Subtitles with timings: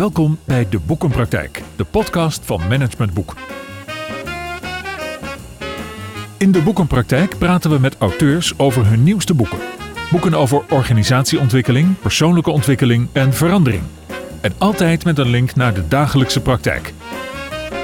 [0.00, 3.34] Welkom bij De Boekenpraktijk, de podcast van Management Boek.
[6.38, 9.58] In De Boekenpraktijk praten we met auteurs over hun nieuwste boeken.
[10.10, 13.82] Boeken over organisatieontwikkeling, persoonlijke ontwikkeling en verandering.
[14.40, 16.92] En altijd met een link naar de dagelijkse praktijk.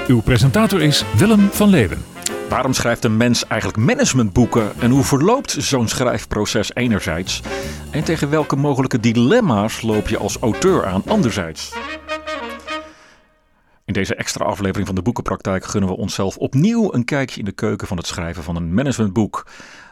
[0.07, 2.03] Uw presentator is Willem van Leeuwen.
[2.49, 7.41] Waarom schrijft een mens eigenlijk managementboeken en hoe verloopt zo'n schrijfproces enerzijds?
[7.89, 11.73] En tegen welke mogelijke dilemma's loop je als auteur aan anderzijds?
[13.87, 17.51] In deze extra aflevering van de Boekenpraktijk gunnen we onszelf opnieuw een kijkje in de
[17.51, 19.47] keuken van het schrijven van een managementboek.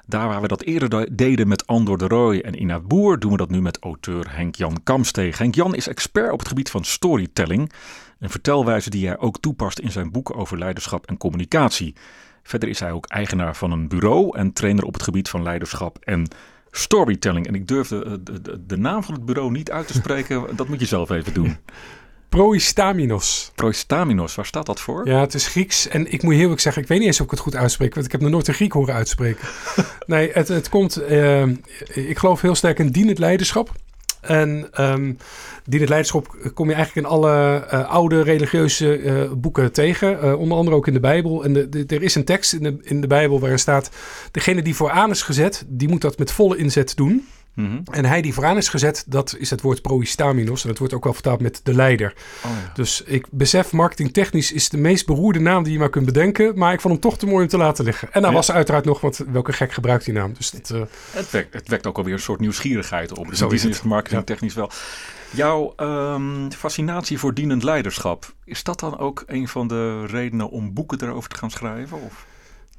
[0.08, 3.38] Daar waar we dat eerder deden met Andor de Rooij en Ina Boer, doen we
[3.38, 5.38] dat nu met auteur Henk-Jan Kamsteeg.
[5.38, 7.72] Henk-Jan is expert op het gebied van storytelling,
[8.20, 11.96] een vertelwijze die hij ook toepast in zijn boeken over leiderschap en communicatie.
[12.44, 15.98] Verder is hij ook eigenaar van een bureau en trainer op het gebied van leiderschap
[16.00, 16.28] en
[16.72, 17.48] storytelling.
[17.48, 20.68] En ik durfde de, de, de naam van het bureau niet uit te spreken, dat
[20.68, 21.58] moet je zelf even doen.
[22.36, 23.52] Proistaminos.
[23.56, 25.08] Proistaminos, waar staat dat voor?
[25.08, 25.88] Ja, het is Grieks.
[25.88, 27.94] En ik moet heel eerlijk zeggen, ik weet niet eens of ik het goed uitspreek.
[27.94, 29.48] Want ik heb nog nooit een Griek horen uitspreken.
[30.06, 31.02] nee, het, het komt...
[31.10, 31.48] Uh,
[31.94, 33.72] ik geloof heel sterk in dienend leiderschap.
[34.22, 35.18] En um,
[35.66, 40.20] dienend leiderschap kom je eigenlijk in alle uh, oude religieuze uh, boeken tegen.
[40.24, 41.44] Uh, onder andere ook in de Bijbel.
[41.44, 43.90] En de, de, er is een tekst in de, in de Bijbel waarin staat...
[44.32, 47.28] Degene die vooraan is gezet, die moet dat met volle inzet doen.
[47.56, 47.84] Mm -hmm.
[47.92, 50.62] En hij die vooraan is gezet, dat is het woord proistaminos.
[50.64, 52.14] En dat wordt ook wel vertaald met de leider.
[52.46, 52.72] Oh, ja.
[52.74, 56.58] Dus ik besef, marketingtechnisch is de meest beroerde naam die je maar kunt bedenken.
[56.58, 58.14] Maar ik vond hem toch te mooi om te laten liggen.
[58.14, 58.38] En daar ja.
[58.38, 60.34] was uiteraard nog, want welke gek gebruikt die naam.
[60.34, 60.82] Dus dat, uh...
[61.12, 63.28] het, wekt, het wekt ook alweer een soort nieuwsgierigheid op.
[63.32, 64.60] Zo is het marketingtechnisch ja.
[64.60, 64.70] wel.
[65.32, 70.74] Jouw um, fascinatie voor dienend leiderschap, is dat dan ook een van de redenen om
[70.74, 72.02] boeken erover te gaan schrijven?
[72.02, 72.26] Of?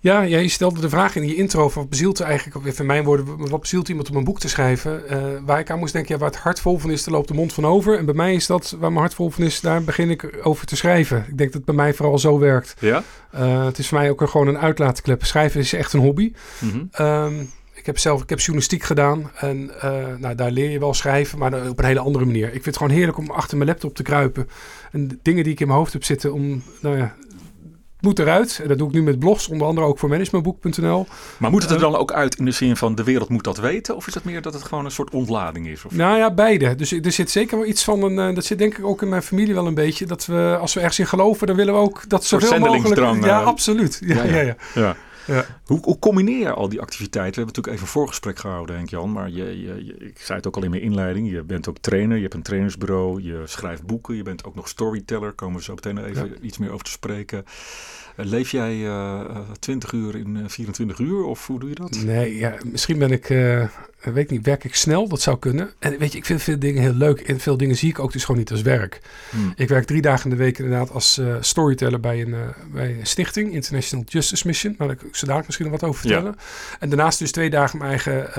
[0.00, 3.48] Ja, je stelde de vraag in je intro: wat bezielt eigenlijk, even in mijn woorden,
[3.48, 5.02] wat bezielt iemand om een boek te schrijven?
[5.10, 7.28] Uh, waar ik aan moest denken, ja, waar het hart vol van is, daar loopt
[7.28, 7.98] de mond van over.
[7.98, 10.66] En bij mij is dat, waar mijn hart vol van is, daar begin ik over
[10.66, 11.18] te schrijven.
[11.18, 12.74] Ik denk dat het bij mij vooral zo werkt.
[12.80, 13.02] Ja?
[13.34, 15.24] Uh, het is voor mij ook een, gewoon een uitlaatklep.
[15.24, 16.32] Schrijven is echt een hobby.
[16.58, 17.06] Mm -hmm.
[17.06, 20.94] um, ik heb zelf ik heb journalistiek gedaan en uh, nou, daar leer je wel
[20.94, 22.46] schrijven, maar op een hele andere manier.
[22.46, 24.48] Ik vind het gewoon heerlijk om achter mijn laptop te kruipen
[24.92, 27.14] en dingen die ik in mijn hoofd heb zitten om, nou ja,
[28.06, 28.58] moet eruit.
[28.62, 31.06] En dat doe ik nu met blogs, onder andere ook voor managementboek.nl.
[31.38, 33.58] Maar moet het er dan ook uit in de zin van de wereld moet dat
[33.58, 33.96] weten?
[33.96, 35.84] Of is het meer dat het gewoon een soort ontlading is?
[35.84, 35.92] Of?
[35.92, 36.74] Nou ja, beide.
[36.74, 38.34] Dus er zit zeker wel iets van een...
[38.34, 40.06] Dat zit denk ik ook in mijn familie wel een beetje.
[40.06, 43.24] Dat we, als we ergens in geloven, dan willen we ook dat zoveel mogelijk...
[43.24, 43.98] Ja, absoluut.
[44.04, 44.42] Ja, ja, ja.
[44.42, 44.56] ja.
[44.74, 44.96] ja.
[45.26, 45.44] Ja.
[45.64, 47.34] Hoe, hoe, combineer je al die activiteiten?
[47.34, 49.12] We hebben natuurlijk even een voorgesprek gehouden, Henk Jan.
[49.12, 51.30] Maar je, je, je, ik zei het ook al in mijn inleiding.
[51.30, 54.68] Je bent ook trainer, je hebt een trainersbureau, je schrijft boeken, je bent ook nog
[54.68, 55.32] storyteller.
[55.32, 56.34] Komen we zo meteen even ja.
[56.40, 57.44] iets meer over te spreken.
[58.16, 62.02] Leef jij uh, 20 uur in uh, 24 uur of hoe doe je dat?
[62.04, 63.68] Nee, ja, misschien ben ik, uh,
[64.12, 65.70] weet ik niet, werk ik snel, dat zou kunnen.
[65.78, 68.12] En weet je, ik vind veel dingen heel leuk en veel dingen zie ik ook
[68.12, 69.00] dus gewoon niet als werk.
[69.30, 69.52] Hmm.
[69.56, 72.34] Ik werk drie dagen in de week inderdaad als uh, storyteller bij een,
[72.72, 74.74] bij een stichting, International Justice Mission.
[74.78, 76.34] Daar kan ik zo dadelijk misschien nog wat over vertellen.
[76.36, 76.76] Ja.
[76.78, 78.30] En daarnaast dus twee dagen mijn eigen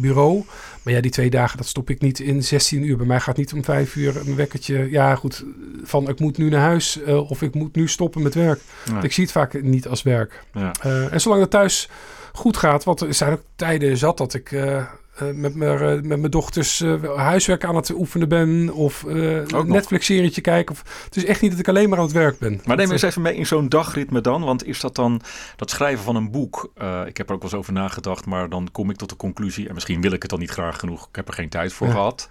[0.00, 0.44] bureau.
[0.82, 2.96] Maar ja, die twee dagen, dat stop ik niet in 16 uur.
[2.96, 4.90] Bij mij gaat niet om vijf uur een wekkertje.
[4.90, 5.44] Ja, goed,
[5.82, 8.60] van ik moet nu naar huis of ik moet nu stoppen met werk.
[8.84, 9.02] Ja.
[9.02, 10.44] Ik zie het vaak niet als werk.
[10.52, 10.72] Ja.
[11.10, 11.88] En zolang het thuis
[12.34, 14.50] goed gaat, want er zijn ook tijden zat dat ik...
[14.50, 14.82] Uh,
[15.22, 18.70] uh, met, mijn, uh, met mijn dochters uh, huiswerk aan het oefenen ben.
[18.72, 20.74] Of een Netflix-serietje kijken.
[20.74, 22.60] Of, het is echt niet dat ik alleen maar aan het werk ben.
[22.64, 24.44] Maar neem eens even mee in zo'n dagritme dan.
[24.44, 25.20] Want is dat dan
[25.56, 26.72] dat schrijven van een boek?
[27.06, 28.26] ik heb er ook wel eens over nagedacht.
[28.26, 29.68] Maar dan kom ik tot de conclusie.
[29.68, 31.08] En misschien wil ik het dan niet graag genoeg.
[31.08, 31.92] Ik heb er geen tijd voor ja.
[31.92, 32.28] gehad.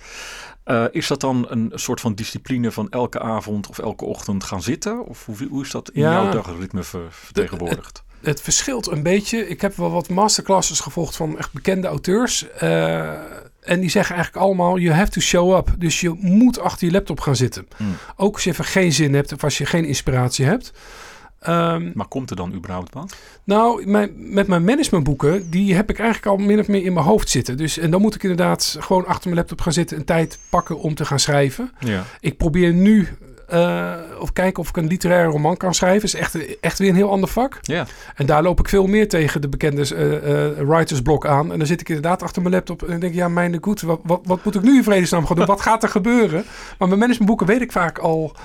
[0.91, 5.05] Is dat dan een soort van discipline van elke avond of elke ochtend gaan zitten?
[5.05, 7.95] Of hoe, hoe is dat in ja, jouw dagritme ver, vertegenwoordigd?
[7.95, 9.47] De, het, verschilt een beetje.
[9.47, 12.45] Ik heb wel wat masterclasses gevolgd van echt bekende auteurs.
[12.63, 13.09] Uh,
[13.61, 15.75] en die zeggen eigenlijk allemaal, you have to show up.
[15.78, 17.67] Dus je moet achter je laptop gaan zitten.
[17.78, 17.95] Hmm.
[18.16, 20.72] Ook als je even geen zin hebt of als je geen inspiratie hebt.
[21.47, 23.16] Um, maar komt er dan überhaupt wat?
[23.44, 27.05] Nou, mijn, met mijn managementboeken, die heb ik eigenlijk al min of meer in mijn
[27.05, 27.58] hoofd zitten.
[27.58, 30.79] Dus, en dan moet ik inderdaad gewoon achter mijn laptop gaan zitten en tijd pakken
[30.79, 31.72] om te gaan schrijven.
[31.79, 32.03] Ja.
[32.20, 33.08] Ik probeer nu
[33.53, 36.03] uh, of kijken of ik een literaire roman kan schrijven.
[36.03, 37.59] is echt, echt weer een heel ander vak.
[37.61, 37.85] Ja.
[38.16, 41.52] En daar loop ik veel meer tegen de bekende uh, uh, writersblok aan.
[41.52, 44.22] En dan zit ik inderdaad achter mijn laptop en denk ja, mijn goed, wat, wat,
[44.23, 45.46] wat moet ik nu in vredesnaam gaan doen?
[45.46, 46.46] wat gaat er gebeuren?
[46.78, 48.35] Maar mijn managementboeken weet ik vaak al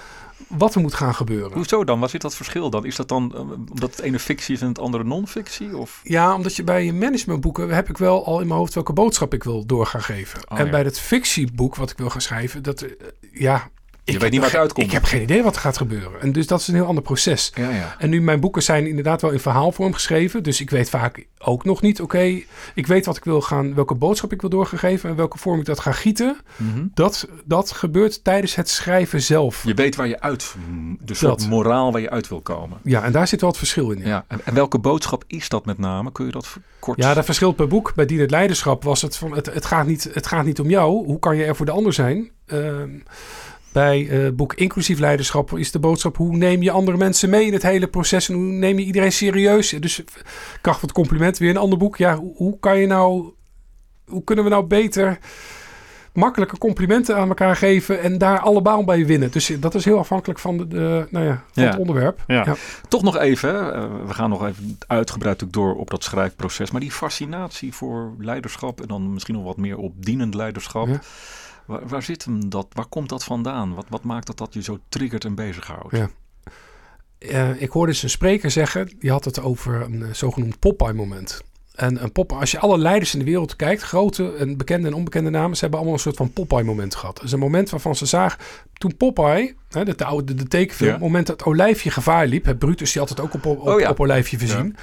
[0.49, 1.53] wat er moet gaan gebeuren.
[1.53, 2.01] Hoezo dan?
[2.01, 2.85] Wat zit dat verschil dan?
[2.85, 3.37] Is dat dan
[3.71, 5.77] omdat het ene fictie is en het andere non-fictie?
[5.77, 6.01] Of?
[6.03, 9.35] Ja, omdat je bij je managementboeken heb ik wel al in mijn hoofd welke boodschap
[9.35, 10.41] ik wil door gaan geven.
[10.49, 10.71] Oh, en ja.
[10.71, 12.87] bij dat fictieboek wat ik wil gaan schrijven, dat
[13.33, 13.71] ja,
[14.13, 14.87] Je weet niet wat uitkomt.
[14.87, 16.21] Ik heb geen idee wat er gaat gebeuren.
[16.21, 17.53] En dus dat is een heel ander proces.
[17.55, 17.97] Ja, ja.
[17.99, 20.43] En nu, mijn boeken zijn inderdaad wel in verhaalvorm geschreven.
[20.43, 22.41] Dus ik weet vaak ook nog niet, oké,
[22.75, 25.65] ik weet wat ik wil gaan, welke boodschap ik wil doorgeven en welke vorm ik
[25.65, 26.37] dat ga gieten.
[26.57, 26.87] Mhm.
[26.95, 29.65] Dat, dat gebeurt tijdens het schrijven zelf.
[29.65, 30.55] Je weet waar je uit,
[31.01, 31.49] de soort Dat.
[31.49, 32.79] moraal waar je uit wil komen.
[32.83, 33.99] Ja, en daar zit wel het verschil in.
[33.99, 34.25] Ja, Ja.
[34.29, 36.13] En, en welke boodschap is dat met name?
[36.13, 37.03] Kun je dat kort...
[37.03, 37.93] ja dat verschilt per boek.
[37.95, 40.69] Bij Dien het Leiderschap was het van, het, het, gaat niet, het gaat niet om
[40.69, 41.05] jou.
[41.07, 42.31] Hoe kan je er voor de ander zijn?
[42.47, 42.91] Ehm,
[43.73, 46.17] bij het boek Inclusief Leiderschap is de boodschap...
[46.17, 48.29] hoe neem je andere mensen mee in het hele proces...
[48.29, 49.71] en hoe neem je iedereen serieus?
[49.71, 50.03] Dus
[50.61, 51.97] kracht van het compliment, weer een ander boek.
[51.97, 53.33] Ja, hoe, hoe kan je nou...
[54.07, 55.19] hoe kunnen we nou beter
[56.13, 58.01] makkelijke complimenten aan elkaar geven...
[58.01, 59.31] en daar allemaal bij winnen?
[59.31, 61.69] Dus dat is heel afhankelijk van, de, de nou ja, van Ja.
[61.71, 62.25] het onderwerp.
[62.27, 62.55] Ja.
[62.89, 66.71] Toch nog even, eh, we gaan nog even uitgebreid door op dat schrijfproces.
[66.71, 70.87] Maar die fascinatie voor leiderschap en dan misschien nog wat meer op dienend leiderschap.
[70.89, 71.01] Ja.
[71.69, 72.67] Waar, waar zit hem dat?
[72.73, 73.75] Waar komt dat vandaan?
[73.75, 75.97] Wat, wat maakt dat dat je zo triggert en bezighoudt?
[75.97, 76.11] Ja.
[77.19, 81.43] Eh, ik hoorde eens een spreker zeggen, die had het over een eh, zogenoemd Popeye-moment.
[81.79, 84.95] En een Popeye, als je alle leiders in de wereld kijkt, grote en bekende en
[84.95, 87.21] onbekende namen, ze hebben allemaal een soort van Popeye-moment gehad.
[87.25, 88.39] Is een moment waarvan ze zagen,
[88.73, 90.95] toen Popeye, hè, de, de, oude- de, de tekenfilm, Ja.
[90.95, 93.81] het moment dat Olijfje gevaar liep, hè, Brutus die had het ook op, op, Oh
[93.81, 93.91] ja.
[93.91, 94.77] op Olijfje voorzien.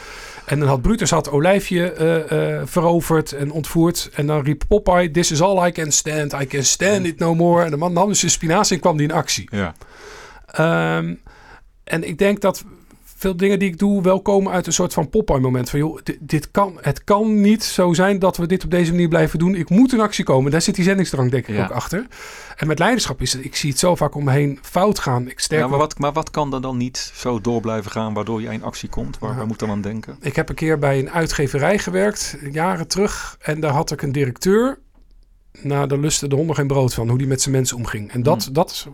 [0.46, 4.10] En dan had Brutus had Olijfje eh, veroverd en ontvoerd.
[4.14, 7.36] En dan riep Popeye, this is all I can stand, I can stand it no
[7.36, 7.64] more.
[7.64, 9.48] En de man nam dus zijn spinazie en kwam die in actie.
[9.52, 9.74] Ja.
[10.46, 11.14] Ehm,
[11.84, 12.64] en ik denk dat
[13.26, 15.70] veel dingen die ik doe wel komen uit een soort van Popeye-moment.
[15.70, 18.92] Van joh, dit, dit kan, het kan niet zo zijn dat we dit op deze
[18.92, 19.56] manier blijven doen.
[19.56, 20.52] Ik moet in actie komen.
[20.52, 21.64] Daar zit die zendingsdrang denk ik Ja.
[21.64, 22.08] ook achter.
[22.56, 25.30] En met leiderschap is het, ik zie het zo vaak om me heen fout gaan.
[25.30, 28.14] Ik sterk Ja, maar, wat, maar wat kan er dan niet zo door blijven gaan
[28.14, 29.20] waardoor je in actie komt?
[29.20, 29.38] Waar, Ja.
[29.38, 30.18] waar moet dan aan denken?
[30.22, 33.38] Ik heb een keer bij een uitgeverij gewerkt, jaren terug.
[33.42, 34.80] En daar had ik een directeur.
[35.62, 38.12] Nou, daar lustte de honden geen brood van, hoe die met zijn mensen omging.
[38.12, 38.54] En dat, Hmm.
[38.54, 38.88] dat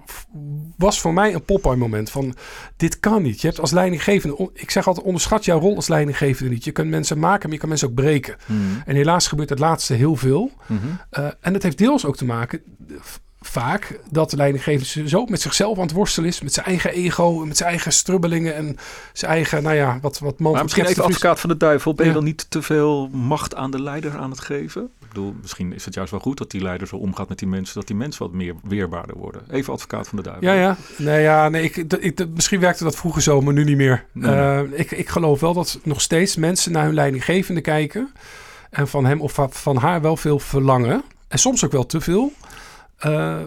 [0.78, 2.36] was voor mij een Popeye-moment van,
[2.78, 3.42] dit kan niet.
[3.42, 6.64] Je hebt als leidinggevende, ik zeg altijd, onderschat jouw rol als leidinggevende niet.
[6.64, 8.36] Je kunt mensen maken, maar je kan mensen ook breken.
[8.46, 8.82] Hmm.
[8.86, 10.52] En helaas gebeurt het laatste heel veel.
[10.68, 10.80] Mhm.
[11.20, 12.62] Uh, en dat heeft deels ook te maken,
[13.00, 16.42] v- vaak, dat de leidinggevende zo met zichzelf aan het worstelen is.
[16.42, 18.78] Met zijn eigen ego, met zijn eigen strubbelingen en
[19.14, 21.94] zijn eigen, nou ja, wat, wat man Maar misschien even advocaat van de duivel.
[21.94, 22.18] Ben je Ja.
[22.18, 24.90] dan niet te veel macht aan de leider aan het geven?
[25.12, 27.48] Ik bedoel, misschien is het juist wel goed dat die leider zo omgaat met die
[27.48, 29.42] mensen, dat die mensen wat meer weerbaarder worden.
[29.52, 30.48] Even advocaat van de duivel.
[30.48, 30.78] Ja, ja.
[30.98, 34.06] Nee, ja, nee ik, ik, misschien werkte dat vroeger zo, maar nu niet meer.
[34.12, 34.36] Nee.
[34.36, 38.12] Eh, ik, ik geloof wel dat nog steeds mensen naar hun leidinggevende kijken.
[38.70, 41.04] En van hem of va- van haar wel veel verlangen.
[41.28, 42.32] En soms ook wel te veel.
[42.98, 43.38] Eh,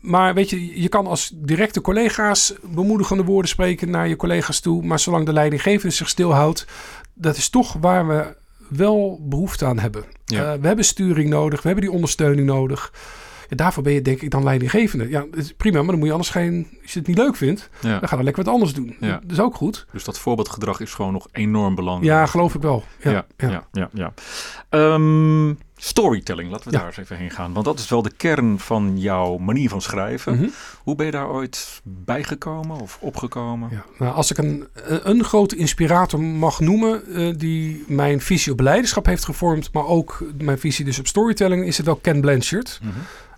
[0.00, 4.82] maar weet je, je kan als directe collega's bemoedigende woorden spreken naar je collega's toe.
[4.84, 6.66] Maar zolang de leidinggevende zich stilhoudt,
[7.14, 8.36] dat is toch waar we
[8.68, 10.04] wel behoefte aan hebben.
[10.34, 10.52] Ja.
[10.52, 12.92] Eh, we hebben sturing nodig, we hebben die ondersteuning nodig.
[13.48, 15.08] Ja, daarvoor ben je denk ik dan leidinggevende.
[15.08, 16.66] Ja, dat is prima, maar dan moet je anders geen...
[16.82, 17.98] Als je het niet leuk vindt, Ja.
[17.98, 18.96] dan ga dan lekker wat anders doen.
[19.00, 19.20] Ja.
[19.22, 19.86] Dat is ook goed.
[19.92, 22.12] Dus dat voorbeeldgedrag is gewoon nog enorm belangrijk.
[22.12, 22.84] Ja, geloof ik wel.
[23.02, 23.66] Ja, Ja, ja.
[23.72, 24.12] ja, ja.
[25.76, 26.78] Storytelling, laten we Ja.
[26.78, 27.52] daar eens even heen gaan.
[27.52, 30.34] Want dat is wel de kern van jouw manier van schrijven.
[30.34, 30.48] Mhm.
[30.82, 33.68] Hoe ben je daar ooit bijgekomen of opgekomen?
[33.72, 38.60] Ja, nou, als ik een, een grote inspirator mag noemen eh, die mijn visie op
[38.60, 42.80] leiderschap heeft gevormd, maar ook mijn visie dus op storytelling, is het wel Ken Blanchard.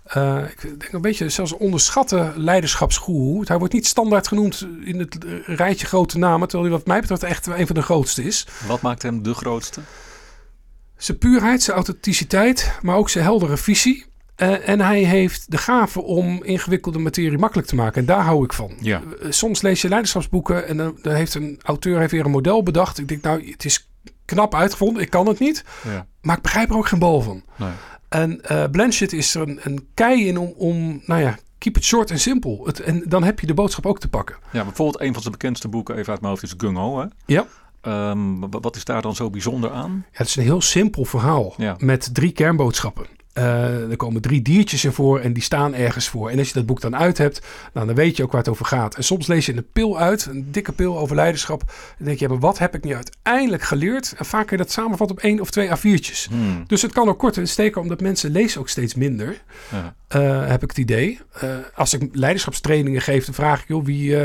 [0.03, 3.43] Eh, ik denk een beetje zelfs onderschatte leiderschapsgoeroe.
[3.47, 7.23] Hij wordt niet standaard genoemd in het rijtje grote namen, terwijl hij wat mij betreft
[7.23, 8.47] echt een van de grootste is.
[8.67, 9.81] Wat maakt hem de grootste?
[10.97, 14.05] Zijn puurheid, zijn authenticiteit, maar ook zijn heldere visie.
[14.35, 18.01] Eh, en hij heeft de gave om ingewikkelde materie makkelijk te maken.
[18.01, 18.71] En daar hou ik van.
[18.81, 19.01] Ja.
[19.21, 22.63] Eh, Soms lees je leiderschapsboeken en dan, dan heeft een auteur heeft weer een model
[22.63, 22.97] bedacht.
[22.99, 23.89] Ik denk, nou, het is
[24.25, 25.01] knap uitgevonden.
[25.01, 25.63] Ik kan het niet.
[25.83, 26.05] Ja.
[26.21, 27.43] Maar ik begrijp er ook geen bal van.
[27.55, 27.69] Nee.
[28.09, 31.83] En eh Blanchett is er een, een kei in om, om, nou ja, keep it
[31.83, 32.61] short en simpel.
[32.65, 34.35] Het, en dan heb je de boodschap ook te pakken.
[34.51, 36.99] ja, bijvoorbeeld een van zijn bekendste boeken, even uit mijn hoofd, is Gung Ho.
[36.99, 37.05] Hè?
[37.25, 37.45] Ja.
[37.81, 39.91] Ehm, wa- wat is daar dan zo bijzonder aan?
[40.11, 41.75] Ja, het is een heel simpel verhaal Ja.
[41.79, 43.05] met drie kernboodschappen.
[43.37, 46.29] Eh, er komen drie diertjes in voor en die staan ergens voor.
[46.29, 47.41] En als je dat boek dan uit hebt,
[47.73, 48.95] nou, dan weet je ook waar het over gaat.
[48.95, 51.63] En soms lees je een pil uit, een dikke pil over leiderschap.
[51.99, 54.13] En denk je, maar wat heb ik nu uiteindelijk geleerd?
[54.17, 56.29] En vaak kun je dat samenvatten op één of twee A4'tjes.
[56.29, 56.63] Hmm.
[56.67, 59.41] Dus het kan ook kort en steken, omdat mensen lezen ook steeds minder.
[59.71, 59.95] Ja.
[60.07, 61.19] eh, heb ik het idee.
[61.31, 64.15] Eh, als ik leiderschapstrainingen geef, dan vraag ik, joh, wie,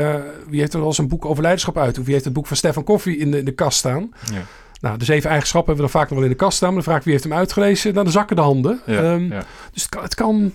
[0.47, 1.97] wie heeft er al eens een boek over leiderschap uit?
[1.97, 4.13] Of wie heeft het boek van Stefan Koffie in de, in de kast staan?
[4.31, 4.41] Ja.
[4.83, 6.67] Nou, de zeven eigenschappen hebben we dan vaak nog wel in de kast staan.
[6.73, 7.93] Maar dan vraag ik, wie heeft hem uitgelezen?
[7.93, 8.81] Dan zakken de handen.
[8.85, 9.01] Ja.
[9.13, 9.43] Ehm, ja.
[9.73, 10.53] Dus het kan, het kan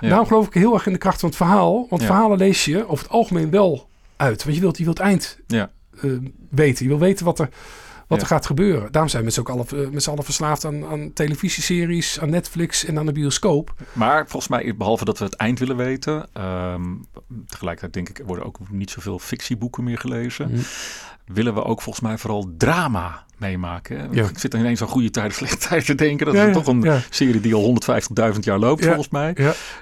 [0.00, 1.86] daarom geloof ik heel erg in de kracht van het verhaal.
[1.90, 4.42] Want verhalen lees je over het algemeen wel uit.
[4.44, 5.70] Want je wilt, je wilt het eind Ja.
[6.00, 6.10] eh,
[6.50, 6.82] weten.
[6.84, 7.48] Je wil weten wat er,
[8.06, 8.24] wat Ja.
[8.24, 8.92] er gaat gebeuren.
[8.92, 12.30] Daarom zijn we met z'n ook alle, met z'n allen verslaafd aan, aan televisieseries, aan
[12.30, 13.74] Netflix en aan de bioscoop.
[13.92, 16.82] Maar volgens mij, behalve dat we het eind willen weten, ehm,
[17.46, 20.50] tegelijkertijd denk ik, er worden ook niet zoveel fictieboeken meer gelezen.
[20.50, 20.60] Mhm.
[21.32, 24.08] Willen we ook volgens mij vooral drama meemaken.
[24.12, 24.24] Ja.
[24.28, 26.26] Ik zit er ineens aan goede tijden, slechte tijden te denken.
[26.26, 27.00] Dat Ja, is toch een ja.
[27.10, 27.74] serie die al
[28.34, 29.34] 150.000 jaar loopt, volgens mij.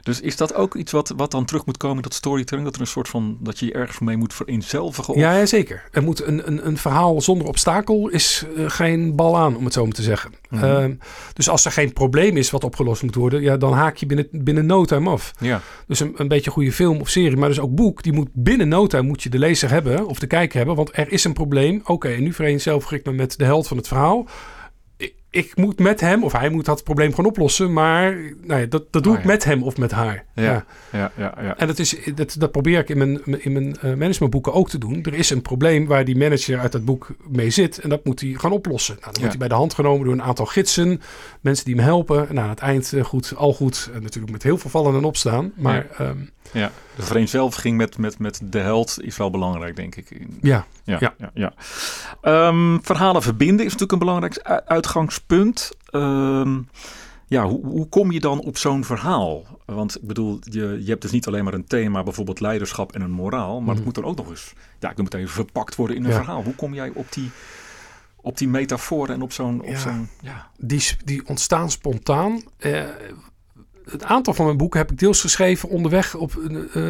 [0.02, 2.66] Dus is dat ook iets wat, wat dan terug moet komen, dat storytelling?
[2.66, 5.14] Dat er een soort van, dat je je ergens mee moet vereenzelvigen?
[5.14, 5.82] Of- Ja, ja, zeker.
[5.90, 9.72] Er moet een, een, een verhaal zonder obstakel is eh, geen bal aan, om het
[9.72, 10.32] zo maar te zeggen.
[10.50, 10.64] Mhm.
[10.64, 10.94] Ehm,
[11.32, 14.28] dus als er geen probleem is wat opgelost moet worden, ja, dan haak je binnen,
[14.32, 15.32] binnen no time af.
[15.40, 15.60] ja.
[15.86, 18.68] Dus een, een beetje goede film of serie, maar dus ook boek, die moet binnen
[18.68, 21.32] no time moet je de lezer hebben of de kijker hebben, want er is een
[21.38, 21.80] probleem.
[21.84, 24.26] Oké, en nu vereenzelvig ik me met de held van het verhaal.
[24.96, 28.66] Ik, ik moet met hem, of hij moet dat probleem gewoon oplossen, maar nou ja,
[28.66, 29.30] dat, dat doe Oh, ik ja.
[29.30, 30.24] met hem of met haar.
[30.34, 30.42] Ja.
[30.42, 30.64] Ja.
[30.92, 31.56] Ja, ja, ja.
[31.56, 34.78] En dat, is, dat, dat probeer ik in mijn, in mijn eh, managementboeken ook te
[34.78, 35.02] doen.
[35.02, 37.78] Er is een probleem waar die manager uit dat boek mee zit.
[37.78, 38.94] En dat moet hij gaan oplossen.
[38.94, 39.20] Nou, dan Ja.
[39.20, 41.00] wordt hij bij de hand genomen door een aantal gidsen.
[41.40, 42.28] Mensen die hem helpen.
[42.28, 43.90] En aan het eind eh, goed, al goed.
[43.94, 45.52] En natuurlijk met heel veel vallen en opstaan.
[45.56, 46.16] Maar ehm,
[46.52, 46.70] ja.
[46.96, 50.26] De vereenzelviging met, met, met de held is wel belangrijk, denk ik.
[50.42, 51.14] ja, Ja, Ja.
[51.18, 51.30] ja.
[51.34, 51.52] ja,
[52.20, 55.70] Ehm, verhalen verbinden is natuurlijk een belangrijk uitgangspunt.
[55.90, 56.58] Ehm,
[57.26, 59.46] ja, hoe, hoe kom je dan op zo'n verhaal?
[59.66, 63.00] Want ik bedoel, je, je hebt dus niet alleen maar een thema, bijvoorbeeld leiderschap en
[63.00, 63.74] een moraal, maar Mhm.
[63.76, 66.10] het moet dan ook nog eens, ja, ik noem het even verpakt worden in een
[66.10, 66.16] Ja.
[66.16, 66.42] verhaal.
[66.42, 67.30] Hoe kom jij op die,
[68.16, 69.78] op die metafoor en op zo'n, op Ja.
[69.78, 72.42] zo'n, ja, die, die ontstaan spontaan.
[72.58, 72.82] Eh,
[73.90, 76.32] het aantal van mijn boeken heb ik deels geschreven onderweg op,
[76.74, 76.82] eh,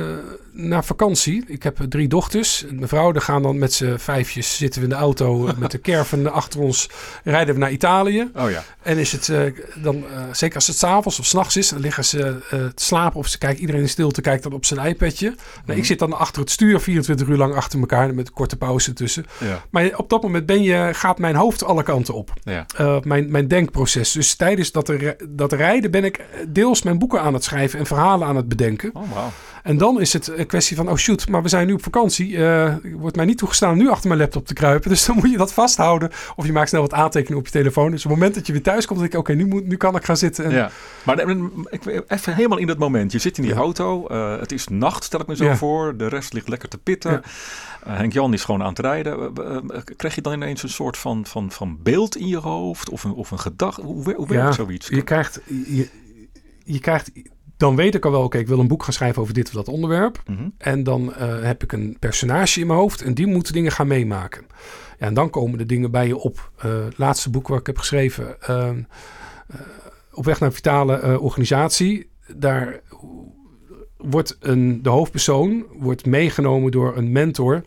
[0.53, 1.45] naar vakantie.
[1.47, 2.65] Ik heb drie dochters.
[2.71, 5.71] Mijn vrouw, daar gaan dan met z'n vijfjes zitten we in de auto eh, met
[5.71, 6.89] de caravan achter ons.
[7.25, 8.31] Rijden we naar Italië.
[8.37, 9.41] oh ja, En is het eh,
[9.83, 12.37] dan, zeker als het s'avonds of s'nachts is, dan liggen ze
[12.75, 15.35] te slapen of ze kijken, iedereen in stilte kijkt dan op zijn iPadje.
[15.67, 18.57] Nou, ik zit dan achter het stuur 24 uur lang achter elkaar met een korte
[18.57, 19.25] pauze tussen.
[19.41, 22.33] ja, Maar op dat moment ben je, gaat mijn hoofd alle kanten op.
[22.43, 22.67] ja,
[23.03, 24.13] mijn, mijn denkproces.
[24.13, 27.87] Dus tijdens dat, ri- dat rijden ben ik deels mijn boeken aan het schrijven en
[27.87, 28.91] verhalen aan het bedenken.
[28.95, 29.31] oh wauw.
[29.63, 32.45] En dan is het een kwestie van, oh shoot, maar we zijn nu op vakantie.
[32.47, 34.91] Eh wordt mij niet toegestaan om nu achter mijn laptop te kruipen.
[34.99, 36.11] Dus dan moet je dat vasthouden.
[36.37, 37.91] Of je maakt snel wat aantekeningen op je telefoon.
[37.91, 39.77] Dus op het moment dat je weer thuis komt, denk ik, oké, nu, moet- nu
[39.77, 40.45] kan ik gaan zitten.
[40.45, 40.71] En, Ja,
[41.05, 41.19] maar
[42.09, 43.13] even helemaal in dat moment.
[43.13, 43.59] Je zit in die Ja.
[43.59, 45.57] auto, eh, het is nacht, stel ik me zo Ja.
[45.57, 45.97] voor.
[45.97, 47.11] De rest ligt lekker te pitten.
[47.11, 47.23] Ja.
[47.85, 49.33] Eh, Henk-Jan is gewoon aan het rijden.
[49.97, 52.91] Krijg je dan ineens een soort van, van, van beeld in je hoofd?
[52.91, 53.81] Of een, of een gedachte?
[53.83, 54.89] Hoe, hoe werkt zoiets?
[54.89, 55.89] Je krijgt, je,
[56.73, 57.13] je krijgt,
[57.57, 59.53] dan weet ik al wel, oké, ik wil een boek gaan schrijven over dit of
[59.53, 60.23] dat onderwerp.
[60.27, 60.49] Mhm.
[60.59, 63.87] En dan eh, heb ik een personage in mijn hoofd en die moet dingen gaan
[63.87, 64.47] meemaken.
[64.99, 66.51] Ja, en dan komen de dingen bij je op.
[66.57, 68.77] Eh, het laatste boek wat ik heb geschreven, eh, eh,
[70.13, 72.81] Op weg naar een vitale eh, organisatie, daar
[73.97, 77.65] wordt een, de hoofdpersoon wordt meegenomen door een mentor.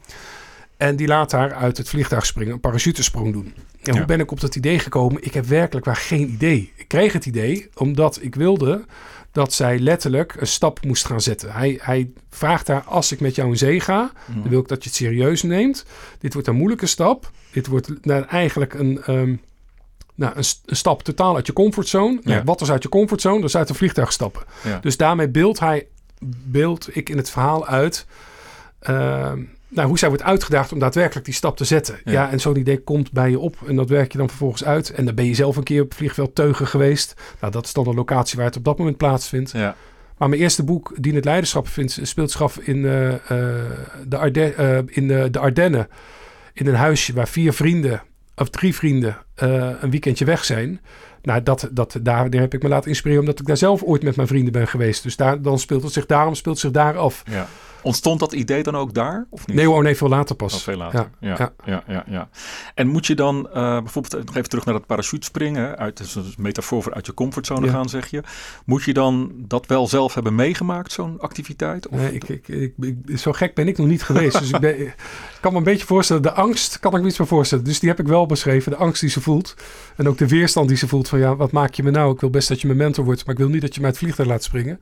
[0.81, 3.45] En die laat haar uit het vliegtuig springen, een parachutesprong doen.
[3.55, 3.97] En Ja.
[3.97, 5.23] hoe ben ik op dat idee gekomen?
[5.23, 6.71] Ik heb werkelijk waar geen idee.
[6.75, 8.85] Ik kreeg het idee omdat ik wilde
[9.31, 11.51] dat zij letterlijk een stap moest gaan zetten.
[11.51, 14.39] Hij, hij vraagt haar, als ik met jou in zee ga, Mhm.
[14.41, 15.85] dan wil ik dat je het serieus neemt.
[16.19, 17.31] Dit wordt een moeilijke stap.
[17.51, 19.35] Dit wordt nou, eigenlijk een, ehm,
[20.15, 22.19] nou, een, een stap totaal uit je comfortzone.
[22.23, 22.43] Ja.
[22.43, 23.39] Wat is uit je comfortzone?
[23.39, 24.43] Dat is uit een vliegtuig stappen.
[24.63, 24.79] Ja.
[24.79, 25.87] Dus daarmee beeld hij,
[26.45, 28.05] beeld ik in het verhaal uit...
[28.79, 29.41] ehm,
[29.71, 31.99] nou, hoe zij wordt uitgedaagd om daadwerkelijk die stap te zetten.
[32.03, 32.11] Ja.
[32.11, 34.89] Ja, en zo'n idee komt bij je op en dat werk je dan vervolgens uit.
[34.89, 37.13] En dan ben je zelf een keer op het vliegveld Teugen geweest.
[37.39, 39.51] Nou, dat is dan de locatie waar het op dat moment plaatsvindt.
[39.51, 39.75] ja.
[40.21, 43.19] Maar mijn eerste boek, Dien het Leiderschap, vindt, speelt zich af in, eh, eh,
[44.07, 45.87] de, Arde eh, in de, de Ardennen.
[46.53, 48.01] In een huisje waar vier vrienden,
[48.35, 50.79] of drie vrienden, een weekendje weg zijn.
[51.21, 54.03] Nou, dat, dat, daar, daar heb ik me laten inspireren, omdat ik daar zelf ooit
[54.03, 55.03] met mijn vrienden ben geweest.
[55.03, 57.23] Dus daar, dan speelt het zich daarom speelt het zich daar af.
[57.29, 57.47] ja.
[57.83, 59.27] Ontstond dat idee dan ook daar?
[59.29, 59.55] Of niet?
[59.55, 60.53] Nee hoor, nee, veel later pas.
[60.53, 61.09] Of veel later.
[61.19, 62.29] Ja, Ja, ja, ja.
[62.75, 66.33] En moet je dan eh, bijvoorbeeld nog even terug naar dat parachutespringen, hè, uit een
[66.37, 68.23] metafoor voor uit je comfortzone gaan, zeg je.
[68.65, 71.87] Moet je dan dat wel zelf hebben meegemaakt, zo'n activiteit?
[71.87, 74.39] Of, Nee, ik, ik, ik, ik- zo gek ben ik nog niet geweest.
[74.39, 74.95] dus ik, ben, ik
[75.41, 76.21] kan me een beetje voorstellen.
[76.21, 77.63] De angst kan ik me iets meer voorstellen.
[77.63, 78.71] Dus die heb ik wel beschreven.
[78.71, 79.55] De angst die ze voelt.
[79.95, 81.09] En ook de weerstand die ze voelt.
[81.09, 82.13] Van ja, wat maak je me nou?
[82.13, 83.25] Ik wil best dat je mijn mentor wordt.
[83.25, 84.79] Maar ik wil niet dat je mij het vliegtuig laat springen.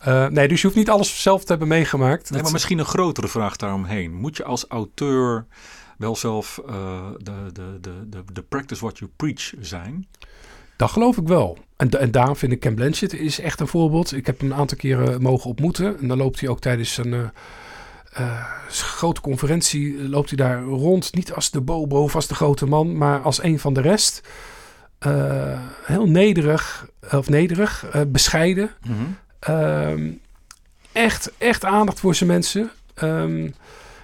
[0.00, 2.30] Eh, nee, dus je hoeft niet alles zelf te hebben meegemaakt.
[2.30, 4.14] Nee, maar misschien een grotere vraag daaromheen.
[4.14, 5.46] Moet je als auteur
[5.98, 10.06] wel zelf eh, de, de, de, de, de practice what you preach zijn?
[10.76, 11.58] Dat geloof ik wel.
[11.76, 14.12] En, en daarom vind ik Ken Blanchett is echt een voorbeeld.
[14.12, 15.98] Ik heb hem een aantal keren mogen ontmoeten.
[15.98, 17.30] En dan loopt hij ook tijdens een
[18.12, 20.08] eh, grote conferentie...
[20.08, 21.14] loopt hij daar rond.
[21.14, 24.22] Niet als de bobo of als de grote man, maar als een van de rest.
[25.84, 28.70] Heel nederig, of nederig, bescheiden.
[29.40, 30.10] Ehm,
[30.92, 32.70] echt, echt aandacht voor zijn mensen.
[32.94, 33.48] Ehm,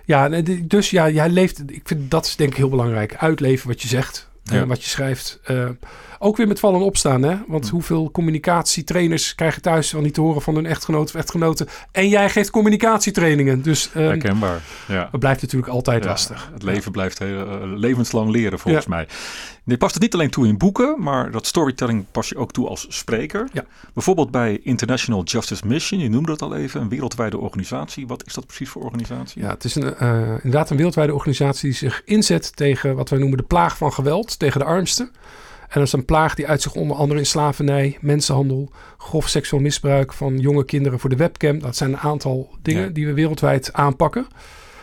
[0.05, 0.28] Ja,
[0.62, 1.71] dus ja, jij leeft.
[1.71, 3.16] Ik vind dat is denk ik heel belangrijk.
[3.16, 4.28] Uitleven wat je zegt.
[4.43, 4.52] Ja.
[4.61, 5.38] En wat je schrijft.
[5.45, 5.69] Eh,
[6.18, 7.37] ook weer met vallen en opstaan, hè?
[7.46, 7.73] Want Hm.
[7.73, 11.68] hoeveel communicatietrainers krijgen thuis wel niet te horen van hun echtgenoot of echtgenoten.
[11.92, 13.62] En jij geeft communicatietrainingen.
[13.62, 14.61] Dus ehm, Herkenbaar.
[14.88, 15.08] Ja.
[15.11, 16.50] het blijft natuurlijk altijd Ja, lastig.
[16.52, 19.08] Het leven blijft heel, eh, levenslang leren, volgens mij.
[19.64, 22.68] Je past het niet alleen toe in boeken, maar dat storytelling pas je ook toe
[22.68, 23.49] als spreker.
[23.52, 23.64] Ja.
[23.94, 28.06] Bijvoorbeeld bij International Justice Mission, je noemde dat al even, een wereldwijde organisatie.
[28.06, 29.42] Wat is dat precies voor organisatie?
[29.42, 33.18] Ja, het is een, eh, inderdaad een wereldwijde organisatie die zich inzet tegen wat wij
[33.18, 35.11] noemen de plaag van geweld, tegen de armsten.
[35.68, 39.62] En dat is een plaag die uit zich onder andere in slavernij, mensenhandel, grof seksueel
[39.62, 41.58] misbruik van jonge kinderen voor de webcam.
[41.58, 42.88] Dat zijn een aantal dingen Ja.
[42.88, 44.26] die we wereldwijd aanpakken.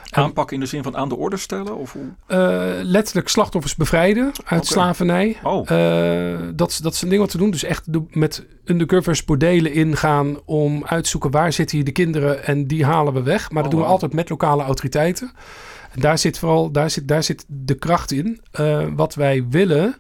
[0.10, 1.76] Aanpakken in de zin van aan de orde stellen?
[1.78, 2.02] Of hoe?
[2.28, 5.38] Eh, letterlijk slachtoffers bevrijden uit slavernij.
[5.44, 7.52] Oh, Eh, dat, is- dat is een ding wat we doen.
[7.52, 12.46] Dus echt met undercovers bordelen ingaan om uit te zoeken waar zitten hier de kinderen
[12.46, 13.52] en die halen we weg.
[13.52, 15.32] Maar dat Oh, doen we altijd met lokale autoriteiten.
[15.92, 18.42] En daar zit vooral daar zit, daar zit de kracht in.
[18.52, 19.96] Eh, wat wij willen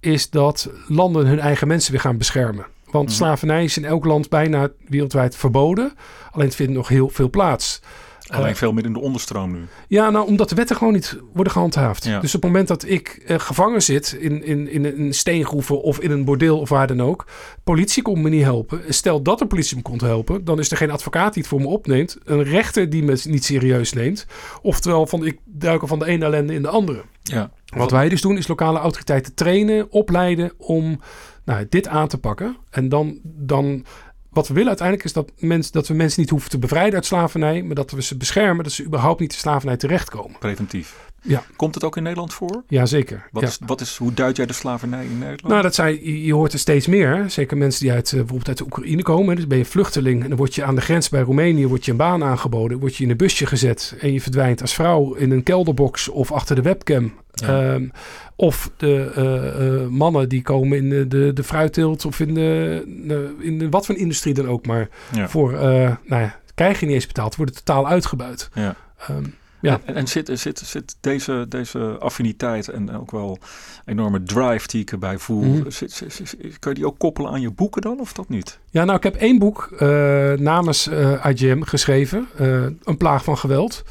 [0.00, 2.66] is dat landen hun eigen mensen weer gaan beschermen.
[2.90, 3.16] Want Mhm.
[3.16, 5.92] slavernij is in elk land bijna wereldwijd verboden.
[6.30, 7.80] Alleen het vindt nog heel veel plaats.
[8.30, 9.66] Alleen Eh, veel meer in de onderstroom nu.
[9.88, 12.04] ja, nou, omdat de wetten gewoon niet worden gehandhaafd.
[12.04, 12.20] Ja.
[12.20, 15.98] Dus op het moment dat ik eh, gevangen zit in, in, in een steengroeven of
[16.00, 17.26] in een bordeel of waar dan ook,
[17.64, 18.80] politie komt me niet helpen.
[18.88, 21.60] Stel dat de politie me komt helpen, dan is er geen advocaat die het voor
[21.60, 24.26] me opneemt, een rechter die me niet serieus neemt.
[24.62, 27.02] Oftewel, van ik duik er van de ene ellende in de andere.
[27.22, 27.50] Ja.
[27.76, 31.00] Wat wij dus doen, is lokale autoriteiten trainen, opleiden om
[31.44, 32.56] nou, dit aan te pakken.
[32.70, 33.84] En dan, dan
[34.30, 37.06] wat we willen uiteindelijk is dat, mens, dat we mensen niet hoeven te bevrijden uit
[37.06, 40.38] slavernij, maar dat we ze beschermen, dat ze überhaupt niet in slavernij terechtkomen.
[40.38, 41.07] Preventief.
[41.28, 41.42] Ja.
[41.56, 42.62] Komt het ook in Nederland voor?
[42.68, 43.28] Jazeker.
[43.32, 43.48] Wat ja.
[43.48, 45.42] is, wat is, hoe duid jij de slavernij in Nederland?
[45.48, 47.16] Nou, dat zijn, je, hoort er steeds meer.
[47.16, 47.28] hè.
[47.28, 49.36] Zeker mensen die uit, eh, bijvoorbeeld uit de Oekraïne komen.
[49.36, 51.90] Dus ben je vluchteling en dan word je aan de grens bij Roemenië word je
[51.90, 52.78] een baan aangeboden.
[52.78, 56.32] Word je in een busje gezet en je verdwijnt als vrouw in een kelderbox of
[56.32, 57.12] achter de webcam.
[57.32, 57.72] Ja.
[57.72, 57.88] Ehm,
[58.36, 62.82] of de eh, eh, mannen die komen in de, de, de fruitteelt of in de,
[63.06, 64.66] de- in de wat voor industrie dan ook.
[64.66, 65.28] Maar ja.
[65.28, 65.60] voor, eh,
[66.06, 68.50] nou ja, krijg je niet eens betaald, worden totaal uitgebuit.
[68.54, 68.74] Ja.
[68.98, 69.22] Ehm,
[69.60, 69.80] Ja.
[69.84, 73.38] En, en zit, zit, zit deze, deze affiniteit en ook wel
[73.84, 75.70] enorme drive die ik erbij voel, Mhm.
[75.70, 78.58] zit, zit- zit- kan je die ook koppelen aan je boeken dan of dat niet?
[78.70, 79.88] Ja, nou, ik heb één boek eh,
[80.32, 82.28] namens eh IGM geschreven.
[82.36, 83.82] eh, een plaag van geweld.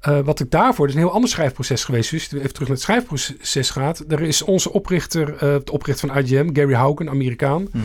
[0.00, 2.10] Eh, wat ik daarvoor, dat is een heel ander schrijfproces geweest.
[2.10, 4.04] Dus even terug naar het schrijfproces gaat.
[4.08, 7.62] Er is onze oprichter, de oprichter van IGM, Gary Haugen, Amerikaan.
[7.72, 7.84] Mhm.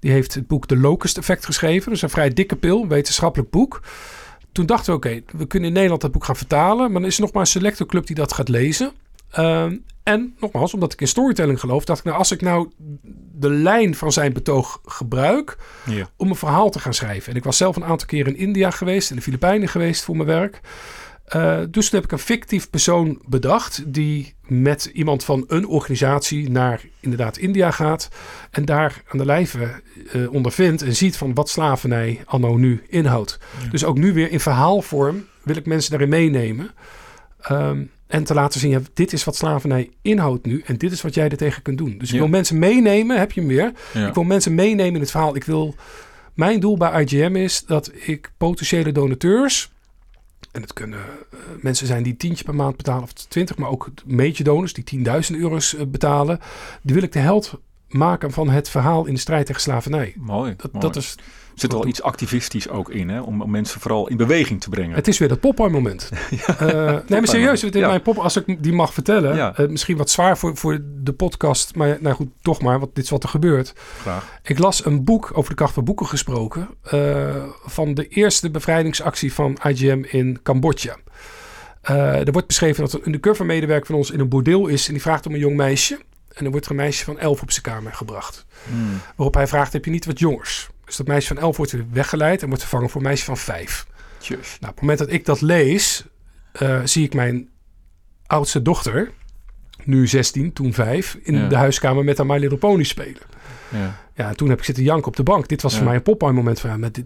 [0.00, 1.84] Die heeft het boek The Locust Effect geschreven.
[1.84, 3.80] Dat is een vrij dikke pil, een wetenschappelijk boek.
[4.52, 6.92] Toen dachten we, oké, we kunnen in Nederland dat boek gaan vertalen.
[6.92, 8.92] Maar dan is er nog maar een selecte club die dat gaat lezen.
[9.30, 12.70] Ehm, en nogmaals, omdat ik in storytelling geloof, dacht ik, nou, als ik nou
[13.32, 16.08] de lijn van zijn betoog gebruik Ja.
[16.16, 17.30] om een verhaal te gaan schrijven.
[17.32, 20.16] En ik was zelf een aantal keer in India geweest, in de Filipijnen geweest voor
[20.16, 20.60] mijn werk.
[21.30, 26.50] Eh, dus toen heb ik een fictief persoon bedacht die met iemand van een organisatie
[26.50, 28.08] naar inderdaad India gaat
[28.50, 33.38] en daar aan de lijve eh, ondervindt en ziet van wat slavernij anno nu inhoudt.
[33.62, 33.70] Ja.
[33.70, 36.70] Dus ook nu weer in verhaalvorm wil ik mensen daarin meenemen.
[37.40, 41.02] Ehm, en te laten zien, ja, dit is wat slavernij inhoudt nu en dit is
[41.02, 41.98] wat jij er tegen kunt doen.
[41.98, 43.72] Dus ik wil mensen meenemen, heb je hem weer.
[43.92, 44.08] Ja.
[44.08, 45.36] Ik wil mensen meenemen in het verhaal.
[45.36, 45.74] Ik wil,
[46.34, 49.70] mijn doel bij IGM is dat ik potentiële donateurs,
[50.52, 53.90] en het kunnen eh, mensen zijn die tientje per maand betalen of 20, maar ook
[54.06, 56.40] major donors die 10.000 euro's eh, betalen,
[56.82, 57.60] die wil ik de held
[57.90, 60.14] maken van het verhaal in de strijd tegen slavernij.
[60.16, 60.54] Mooi.
[60.56, 60.86] Dat, mooi.
[60.86, 63.20] dat is, Er zit wel iets activistisch ook in, hè?
[63.20, 64.94] Om, om mensen vooral in beweging te brengen.
[64.96, 66.08] het is weer dat Popeye moment.
[66.58, 66.68] Eh,
[67.08, 67.88] nee, maar serieus, Ja.
[67.88, 69.56] mijn pop, als ik die mag vertellen, Ja.
[69.56, 73.04] eh, misschien wat zwaar voor, voor de podcast, maar nou goed, toch maar, want dit
[73.04, 73.72] is wat er gebeurt.
[74.00, 74.38] Graag.
[74.42, 79.32] Ik las een boek, over de kracht van boeken gesproken, eh, van de eerste bevrijdingsactie
[79.32, 80.96] van IGM in Cambodja.
[81.82, 85.02] Er wordt beschreven dat een undercover medewerker van ons in een bordeel is en die
[85.02, 85.98] vraagt om een jong meisje.
[86.34, 88.46] En dan wordt er een meisje van elf op zijn kamer gebracht.
[88.70, 89.00] Hmm.
[89.16, 90.68] Waarop hij vraagt, heb je niet wat jongers?
[90.84, 93.36] Dus dat meisje van elf wordt weer weggeleid en wordt vervangen voor een meisje van
[93.36, 93.86] vijf.
[94.28, 96.04] Nou, op het moment dat ik dat lees,
[96.52, 97.48] eh, zie ik mijn
[98.26, 99.10] oudste dochter,
[99.84, 101.48] nu 16, toen 5, in Ja.
[101.48, 103.22] de huiskamer met haar My Little Pony spelen.
[103.68, 103.96] Ja.
[104.14, 105.48] Ja, en toen heb ik zitten janken op de bank.
[105.48, 105.78] Dit was Ja.
[105.78, 107.04] voor mij een Popeye moment van, ja, met dit,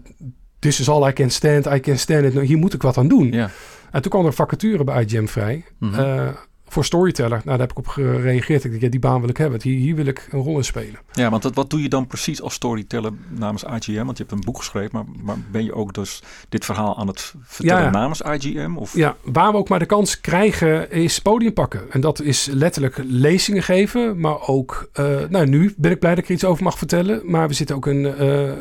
[0.59, 2.33] this is all I can stand, I can stand it.
[2.33, 3.31] Nou, hier moet ik wat aan doen.
[3.31, 3.49] Ja.
[3.91, 5.65] En toen kwam er een vacature bij IGM vrij.
[5.79, 6.27] Eh,
[6.75, 7.29] voor storyteller.
[7.29, 8.63] Nou, daar heb ik op gereageerd.
[8.63, 9.61] Ik dacht, ja, die baan wil ik hebben.
[9.61, 10.99] Hier, hier wil ik een rol in spelen.
[11.11, 14.05] Ja, want dat, wat doe je dan precies als storyteller namens IGM?
[14.05, 17.07] Want je hebt een boek geschreven, maar, maar ben je ook dus dit verhaal aan
[17.07, 17.89] het vertellen Ja.
[17.89, 18.75] namens IGM?
[18.75, 18.95] Of?
[18.95, 21.91] Ja, waar we ook maar de kans krijgen is podium pakken.
[21.91, 24.19] En dat is letterlijk lezingen geven.
[24.19, 27.21] Maar ook, eh, nou nu ben ik blij dat ik er iets over mag vertellen.
[27.23, 28.51] Maar we zitten ook een, eh,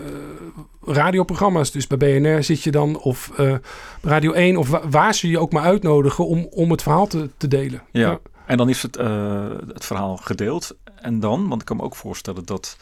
[0.86, 1.70] radioprogramma's.
[1.70, 3.54] Dus bij BNR zit je dan, of uh,
[4.02, 7.48] Radio 1, of waar ze je ook maar uitnodigen om, om het verhaal te, te
[7.48, 7.82] delen.
[7.90, 8.18] Ja.
[8.46, 10.76] en dan is het, uh, het verhaal gedeeld.
[10.94, 12.76] En dan, want ik kan me ook voorstellen dat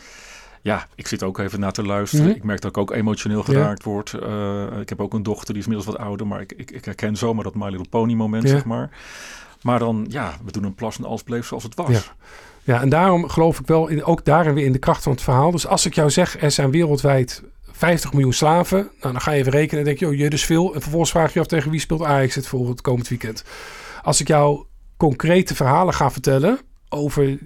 [0.63, 2.27] ja, ik zit ook even naar te luisteren.
[2.27, 2.37] Mhm.
[2.37, 4.13] Ik merk dat ik ook emotioneel geraakt word.
[4.23, 6.85] Uh, ik heb ook een dochter, die is inmiddels wat ouder, maar ik, ik, ik
[6.85, 8.91] herken zomaar dat My Little Pony moment, zeg maar.
[9.63, 11.89] Maar dan, ja, we doen een plas en alles bleef zoals het was.
[11.91, 12.01] Ja.
[12.63, 15.23] ja, en daarom geloof ik wel in, ook daarin weer in de kracht van het
[15.23, 15.51] verhaal.
[15.51, 17.43] Dus als ik jou zeg, er zijn wereldwijd
[17.83, 18.79] 50 miljoen slaven.
[18.79, 20.75] Nou, dan ga je even rekenen en denk je, oh, je dus veel.
[20.75, 23.45] En vervolgens vraag je af tegen wie speelt Ajax het voor het komend weekend.
[24.03, 24.67] Als ik jou
[24.97, 27.39] concrete verhalen ga vertellen over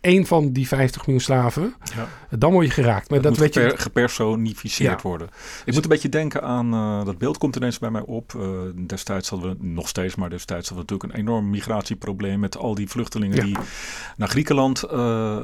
[0.00, 2.08] één van die 50 miljoen slaven, ja.
[2.38, 3.10] Dan word je geraakt.
[3.10, 5.28] Maar dat, weet je gepersonificeerd worden.
[5.64, 8.32] Ik moet een beetje denken aan uh, dat beeld komt ineens bij mij op.
[8.36, 8.42] Uh,
[8.86, 12.74] destijds hadden we nog steeds, maar destijds hadden we natuurlijk een enorm migratieprobleem met al
[12.74, 13.56] die vluchtelingen die
[14.16, 15.36] naar Griekenland uh,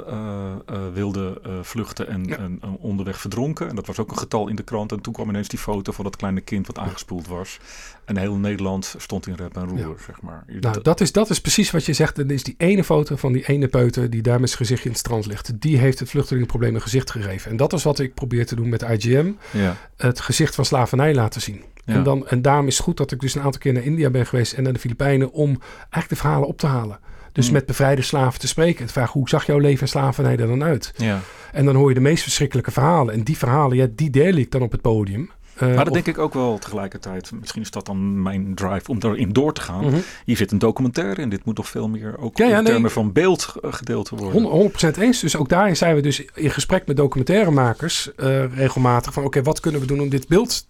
[0.92, 3.68] wilden vluchten en, en, onderweg verdronken.
[3.68, 4.92] En dat was ook een getal in de krant.
[4.92, 7.58] En toen kwam ineens die foto van dat kleine kind wat aangespoeld was.
[8.04, 10.44] En heel Nederland stond in rep en roer, zeg maar.
[10.60, 12.16] Nou, dat is, dat is precies wat je zegt.
[12.16, 14.90] Dat is die ene foto van die ene peuter die daar met zijn gezicht in
[14.90, 15.60] het strand ligt.
[15.60, 17.50] Die heeft het vluchtelingenprobleem een gezicht gegeven.
[17.50, 19.30] En dat is wat ik probeer te doen met IGM.
[19.50, 19.76] Ja.
[19.96, 21.62] Het gezicht van slavernij laten zien.
[21.84, 24.10] En, dan, en daarom is het goed dat ik dus een aantal keer naar India
[24.10, 26.98] ben geweest en naar de Filipijnen om eigenlijk de verhalen op te halen.
[27.32, 27.52] Dus mm.
[27.52, 28.82] met bevrijde slaven te spreken.
[28.82, 30.92] Het vraag hoe zag jouw leven in slavernij er dan uit?
[30.96, 31.20] Ja.
[31.52, 33.14] En dan hoor je de meest verschrikkelijke verhalen.
[33.14, 35.30] En die verhalen, ja, die deel ik dan op het podium.
[35.62, 37.32] Uh, maar dat denk ik ook wel tegelijkertijd.
[37.40, 39.84] Misschien is dat dan mijn drive om erin door te gaan.
[39.84, 39.98] Mhm.
[40.24, 41.28] Hier zit een documentaire in.
[41.28, 44.42] Dit moet toch veel meer ook in termen van beeld gedeeld worden.
[44.42, 45.20] 100%, eens.
[45.20, 49.12] Dus ook daarin zijn we dus in gesprek met documentairemakers uh, regelmatig.
[49.12, 50.66] Van oké, wat kunnen we doen om dit beeld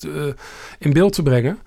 [0.79, 1.59] in beeld te brengen?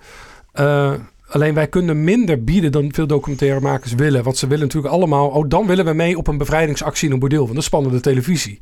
[1.32, 4.22] Alleen wij kunnen minder bieden dan veel documentairemakers willen.
[4.22, 5.28] Want ze willen natuurlijk allemaal...
[5.28, 7.38] Oh, dan willen we mee op een bevrijdingsactie in een bordeel.
[7.38, 8.58] Want dat is spannende televisie.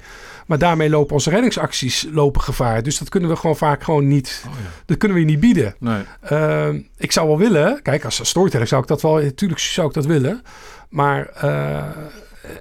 [0.47, 2.83] Maar daarmee lopen onze reddingsacties lopen gevaar.
[2.83, 4.45] Dus dat kunnen we gewoon vaak gewoon niet...
[4.47, 4.71] Oh, ja.
[4.87, 5.75] Dat kunnen we niet bieden.
[5.79, 6.03] Nee.
[6.33, 7.83] Uh, ik zou wel willen...
[7.83, 9.15] Kijk, als storyteller zou ik dat wel...
[9.15, 10.43] Natuurlijk zou ik dat willen.
[10.91, 11.31] Maar...
[11.45, 11.85] Uh,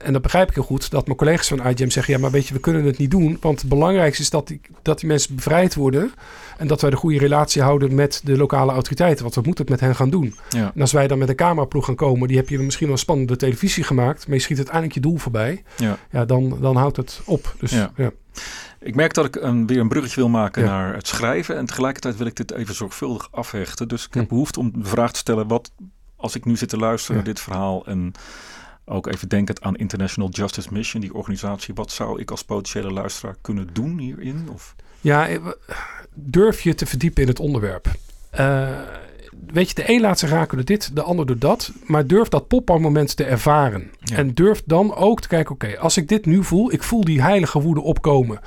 [0.01, 2.47] en dat begrijp ik heel goed, dat mijn collega's van IGM zeggen: ja, maar weet
[2.47, 3.37] je, we kunnen het niet doen.
[3.41, 6.13] Want het belangrijkste is dat die, dat die mensen bevrijd worden.
[6.57, 9.23] En dat wij de goede relatie houden met de lokale autoriteiten.
[9.23, 10.35] Want we moeten het met hen gaan doen.
[10.49, 10.71] Ja.
[10.75, 13.01] En als wij dan met een cameraploeg gaan komen, die heb je misschien wel een
[13.01, 14.27] spannende televisie gemaakt.
[14.27, 15.63] Maar je schiet uiteindelijk je doel voorbij.
[15.77, 17.55] Ja, ja dan, dan houdt het op.
[17.59, 17.91] Dus ja.
[17.95, 18.11] ja.
[18.79, 21.57] Ik merk dat ik een, weer een bruggetje wil maken naar het schrijven.
[21.57, 23.87] En tegelijkertijd wil ik dit even zorgvuldig afhechten.
[23.87, 24.29] Dus ik heb hm.
[24.29, 25.71] behoefte om de vraag te stellen: wat
[26.19, 28.13] als ik nu zit te luisteren naar dit verhaal en
[28.85, 31.73] ook even denkend aan International Justice Mission, die organisatie.
[31.73, 34.49] Wat zou ik als potentiële luisteraar kunnen doen hierin?
[34.53, 34.75] Of?
[35.01, 35.37] Ja, eh,
[36.13, 37.87] durf je te verdiepen in het onderwerp.
[38.39, 38.69] Uh,
[39.47, 41.71] weet je, de een laat zich raken door dit, de ander door dat.
[41.85, 43.91] Maar durf dat moment te ervaren.
[44.13, 47.21] En durf dan ook te kijken, oké, als ik dit nu voel, ik voel die
[47.21, 48.39] heilige woede opkomen.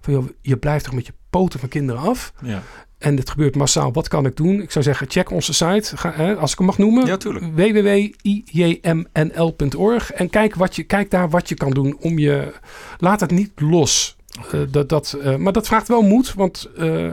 [0.00, 2.32] Van, joh, je blijft toch met je poten van kinderen af.
[2.42, 2.62] Ja.
[3.02, 3.92] En dit gebeurt massaal.
[3.92, 4.62] Wat kan ik doen?
[4.62, 5.96] Ik zou zeggen, check onze site.
[5.96, 7.06] Ga, hè, als ik hem mag noemen.
[7.06, 7.16] Ja,
[7.54, 10.12] www.ijmnl.org.
[10.12, 12.52] En kijk, wat je, kijk daar wat je kan doen om je...
[12.98, 14.16] Laat het niet los.
[14.54, 16.34] Uh, dat, dat, uh, maar dat vraagt wel moed.
[16.34, 17.10] Want uh,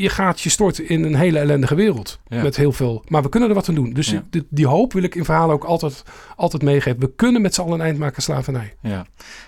[0.00, 2.18] je gaat je storten in een hele ellendige wereld.
[2.28, 3.04] Met heel veel.
[3.08, 3.92] Maar we kunnen er wat aan doen.
[3.92, 6.02] Dus die, die, hoop wil ik in verhalen ook altijd,
[6.36, 7.00] altijd meegeven.
[7.00, 8.74] We kunnen met z'n allen een eind maken slavernij.
[8.82, 9.06] Ja.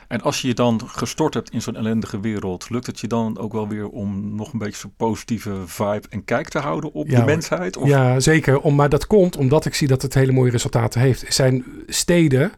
[0.08, 3.38] En als je je dan gestort hebt in zo'n ellendige wereld, lukt het je dan
[3.38, 7.08] ook wel weer om nog een beetje zo'n positieve vibe en kijk te houden op
[7.08, 7.76] de mensheid?
[7.76, 7.88] Of?
[7.88, 8.60] Ja, zeker.
[8.60, 11.26] Om, maar dat komt omdat ik zie dat het hele mooie resultaten heeft.
[11.26, 12.52] Er zijn steden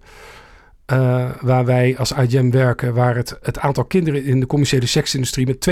[0.92, 5.46] uh, waar wij als IGM werken, waar het, het aantal kinderen in de commerciële seksindustrie
[5.46, 5.70] met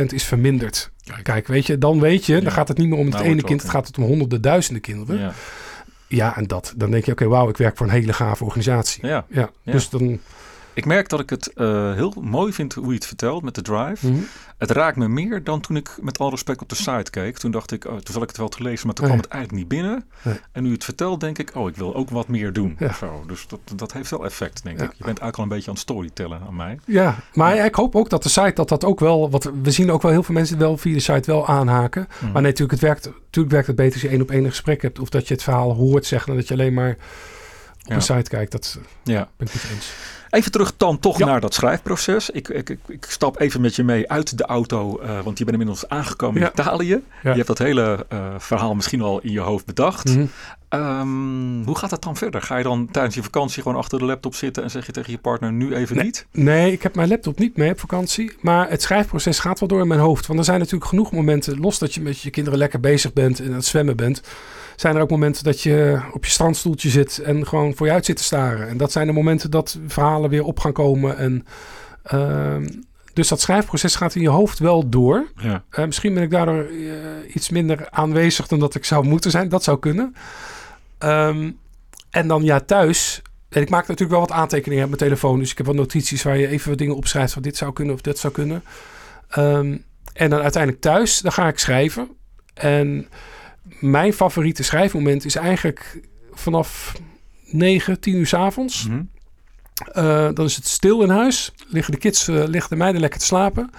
[0.00, 0.90] 82% is verminderd.
[1.22, 1.46] Kijk.
[1.46, 3.62] weet je, dan weet je, dan gaat het niet meer om het nou, ene kind,
[3.62, 5.20] het gaat het om honderden duizenden kinderen.
[5.20, 5.32] Ja,
[6.08, 9.06] ja en dat, dan denk je, oké, wauw, ik werk voor een hele gave organisatie.
[9.06, 9.50] Ja, ja.
[9.64, 10.20] Dus dan
[10.74, 13.62] ik merk dat ik het uh, heel mooi vind hoe je het vertelt met de
[13.62, 14.06] drive.
[14.06, 14.26] Mm -hmm.
[14.58, 17.38] Het raakt me meer dan toen ik met al respect op de site keek.
[17.38, 19.28] Toen dacht ik, oh, toen zal ik het wel te lezen, maar toen kwam het
[19.28, 20.04] eigenlijk niet binnen.
[20.22, 20.40] Nee.
[20.52, 22.76] En nu het vertelt, denk ik, oh, ik wil ook wat meer doen.
[22.78, 22.92] Ja.
[22.92, 23.24] Zo.
[23.26, 24.84] Dus dat, dat heeft wel effect, denk ja.
[24.84, 24.90] ik.
[24.90, 26.78] Je bent eigenlijk al een beetje aan het storytellen aan mij.
[26.84, 29.30] Ja, maar ik hoop ook dat de site dat dat ook wel...
[29.30, 32.02] Wat, we zien ook wel heel veel mensen wel via de site wel aanhaken.
[32.02, 32.32] Mm -hmm.
[32.32, 34.82] Maar nee, natuurlijk, het werkt, natuurlijk werkt het beter als je één op één gesprek
[34.82, 34.98] hebt.
[34.98, 36.96] Of dat je het verhaal hoort zeggen, dan dat je alleen maar
[37.84, 38.52] op een site kijkt.
[38.52, 39.28] Dat ja.
[39.36, 39.92] ben ik niet eens.
[40.34, 42.30] Even terug dan toch naar dat schrijfproces.
[42.30, 45.44] Ik, ik, ik, ik, stap even met je mee uit de auto, uh, want je
[45.44, 47.02] bent inmiddels aangekomen in Italië.
[47.22, 50.08] Je hebt dat hele uh, verhaal misschien al in je hoofd bedacht.
[50.08, 50.30] Mm -hmm.
[50.74, 52.42] Um, hoe gaat dat dan verder?
[52.42, 55.12] Ga je dan tijdens je vakantie gewoon achter de laptop zitten en zeg je tegen
[55.12, 56.26] je partner nu even nee, niet?
[56.30, 58.32] Nee, ik heb mijn laptop niet mee op vakantie.
[58.40, 60.26] Maar het schrijfproces gaat wel door in mijn hoofd.
[60.26, 63.40] Want er zijn natuurlijk genoeg momenten, los dat je met je kinderen lekker bezig bent
[63.40, 64.22] en aan het zwemmen bent
[64.76, 68.04] zijn er ook momenten dat je op je strandstoeltje zit en gewoon voor je uit
[68.04, 68.68] zit te staren.
[68.68, 71.16] En dat zijn de momenten dat verhalen weer op gaan komen.
[71.16, 71.46] En
[72.14, 72.56] uh,
[73.12, 75.26] Dus dat schrijfproces gaat in je hoofd wel door.
[75.36, 75.64] Ja.
[75.70, 76.94] Uh, misschien ben ik daardoor uh,
[77.34, 79.48] iets minder aanwezig dan dat ik zou moeten zijn.
[79.48, 80.14] Dat zou kunnen.
[81.04, 81.58] Um,
[82.10, 83.22] en dan ja, thuis.
[83.48, 85.38] En ik maak natuurlijk wel wat aantekeningen op mijn telefoon.
[85.38, 87.32] Dus ik heb wat notities waar je even wat dingen opschrijft.
[87.32, 88.64] Van dit zou kunnen of dit zou kunnen.
[89.38, 92.08] Um, en dan uiteindelijk thuis, dan ga ik schrijven.
[92.54, 93.08] En
[93.80, 96.00] mijn favoriete schrijfmoment is eigenlijk
[96.32, 96.92] vanaf
[97.44, 98.86] 9, 10 uur s avonds.
[98.86, 99.08] Mm -hmm.
[100.04, 101.52] uh, dan is het stil in huis.
[101.68, 103.70] Liggen de kids, uh, liggen de meiden lekker te slapen.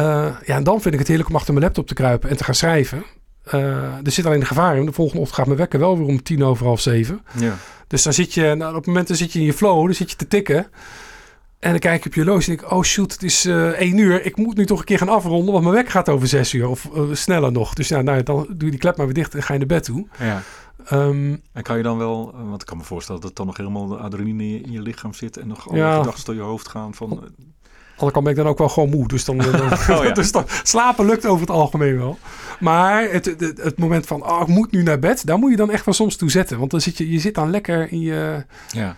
[0.00, 2.36] Uh, ja, en dan vind ik het heerlijk om achter mijn laptop te kruipen en
[2.36, 3.04] te gaan schrijven.
[3.44, 4.86] Er zit alleen een gevaar in.
[4.86, 7.24] De volgende ochtend gaat mijn wekker wel weer om tien over half zeven.
[7.38, 7.56] Ja.
[7.86, 10.16] Dus dan zit je, nou, op momenten zit je in je flow, dan zit je
[10.16, 10.66] te tikken.
[11.58, 13.66] En dan kijk ik op je horloge en denk ik, oh shoot, het is uh,
[13.66, 14.24] één uur.
[14.24, 16.68] Ik moet nu toch een keer gaan afronden, want mijn wekker gaat over zes uur.
[16.68, 17.74] Of uh, sneller nog.
[17.74, 19.68] Dus ja, nou, dan doe je die klep maar weer dicht en ga je naar
[19.68, 20.06] bed toe.
[20.18, 20.42] Ja.
[20.92, 23.86] Um, en kan je dan wel, want ik kan me voorstellen dat dan nog helemaal
[23.86, 25.98] de adrenaline in je, in je lichaam zit en nog alle Ja.
[25.98, 27.24] gedachten door je hoofd gaan van...
[27.96, 29.08] Aan de kant ben ik dan ook wel gewoon moe.
[29.08, 30.10] Dus dan, dan, Oh, ja.
[30.20, 32.18] dus dan slapen lukt over het algemeen wel.
[32.60, 35.56] Maar het, het, het moment van, oh, ik moet nu naar bed, daar moet je
[35.56, 36.58] dan echt wel soms toe zetten.
[36.58, 38.96] Want dan zit je, je zit dan lekker in je, ja.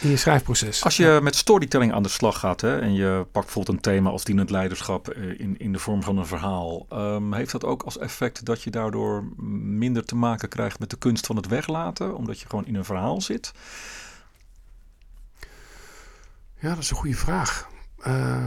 [0.00, 0.84] in je schrijfproces.
[0.84, 4.10] Als je met storytelling aan de slag gaat hè, en je pakt bijvoorbeeld een thema
[4.10, 7.82] als dienend leiderschap eh, in, in de vorm van een verhaal, um, heeft dat ook
[7.82, 9.24] als effect dat je daardoor
[9.62, 12.84] minder te maken krijgt met de kunst van het weglaten, omdat je gewoon in een
[12.84, 13.52] verhaal zit?
[16.60, 17.69] Ja, dat is een goede vraag.
[18.06, 18.46] Uh,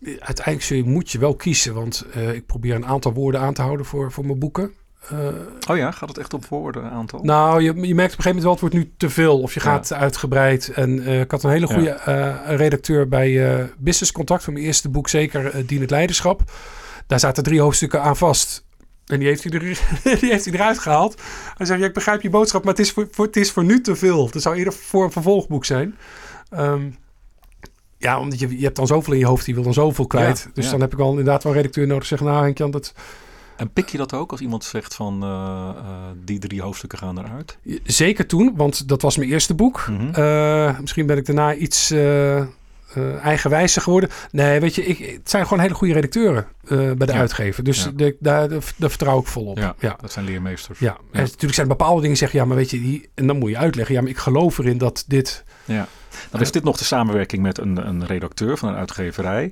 [0.00, 3.54] uiteindelijk zul je, moet je wel kiezen, want uh, ik probeer een aantal woorden aan
[3.54, 4.72] te houden voor, voor mijn boeken.
[5.12, 5.28] Uh,
[5.70, 7.20] oh ja, gaat het echt op woorden aantal?
[7.22, 9.40] Nou, je, je merkt op een gegeven moment wel, het wordt nu te veel.
[9.40, 9.96] Of je gaat ja.
[9.96, 10.68] uitgebreid.
[10.68, 12.48] En uh, ik had een hele goede ja.
[12.48, 16.42] uh, redacteur bij Business Contact van mijn eerste boek, zeker Dien het Leiderschap.
[17.06, 18.64] Daar zaten drie hoofdstukken aan vast.
[19.06, 19.60] En die heeft hij, er,
[20.20, 21.20] die heeft hij eruit gehaald.
[21.56, 23.64] Hij zegt, ja, ik begrijp je boodschap, maar het is voor, voor, het is voor
[23.64, 24.28] nu te veel.
[24.32, 25.96] Het zou eerder voor een vervolgboek zijn.
[26.58, 26.96] Um,
[28.04, 30.42] ja, omdat je, je hebt dan zoveel in je hoofd, die wil dan zoveel kwijt.
[30.44, 30.70] Ja, dus ja.
[30.70, 32.06] dan heb ik wel inderdaad wel een redacteur nodig.
[32.06, 32.92] Zeggen, nou Henk-Jan, dat...
[33.56, 35.72] En pik je dat ook als iemand zegt van uh, uh,
[36.24, 37.58] die drie hoofdstukken gaan eruit?
[37.82, 39.86] Zeker toen, want dat was mijn eerste boek.
[39.88, 40.02] Mhm.
[40.02, 40.22] Mm -hmm.
[40.22, 41.90] uh, misschien ben ik daarna iets
[42.98, 44.10] uh, eigenwijzer geworden.
[44.30, 47.12] Nee, weet je, ik, het zijn gewoon hele goede redacteuren bij de Ja.
[47.18, 47.64] uitgever.
[47.64, 47.90] Dus Ja.
[47.94, 49.58] de, daar, daar, daar vertrouw ik volop.
[49.58, 49.96] Ja, ja.
[50.00, 50.78] dat zijn leermeesters.
[50.78, 53.38] Ja, en natuurlijk zijn er bepaalde dingen zeggen, ja, maar weet je, die, en dan
[53.38, 55.44] moet je uitleggen, ja, maar ik geloof erin dat dit.
[55.64, 55.86] Ja.
[56.30, 59.42] Dan is dit nog de samenwerking met een, een redacteur van een uitgeverij.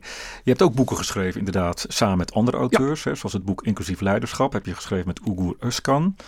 [0.44, 3.04] Je hebt ook boeken geschreven, inderdaad, samen met andere auteurs.
[3.04, 6.24] Hè, zoals het boek Inclusief Leiderschap heb je geschreven met Ugur Özkan.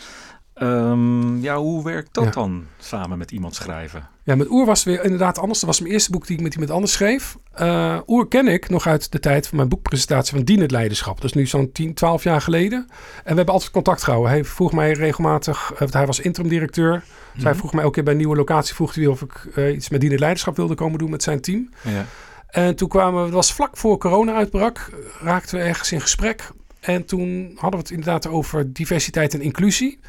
[0.62, 2.31] Um, ja, hoe werkt dat Ja.
[2.31, 4.09] dan, samen met iemand schrijven?
[4.23, 5.61] Ja, met Oer was het weer inderdaad anders.
[5.61, 7.37] Dat was mijn eerste boek die ik met iemand anders schreef.
[7.61, 11.17] Uh, Oer ken ik nog uit de tijd van mijn boekpresentatie van Dien het Leiderschap.
[11.17, 12.79] Dat is nu zo'n 10, 12 jaar geleden.
[12.88, 14.31] En we hebben altijd contact gehouden.
[14.31, 16.93] Hij vroeg mij regelmatig, uh, hij was interim directeur.
[16.93, 17.01] Mm
[17.33, 17.40] -hmm.
[17.40, 19.88] Zij vroeg mij elke keer bij een nieuwe locatie, vroeg hij of ik uh, iets
[19.88, 21.69] met Dien het Leiderschap wilde komen doen met zijn team.
[21.83, 22.07] Ja.
[22.47, 24.90] En toen kwamen we, het was vlak voor corona uitbrak,
[25.21, 26.51] raakten we ergens in gesprek.
[26.81, 30.01] En toen hadden we het inderdaad over diversiteit en inclusie.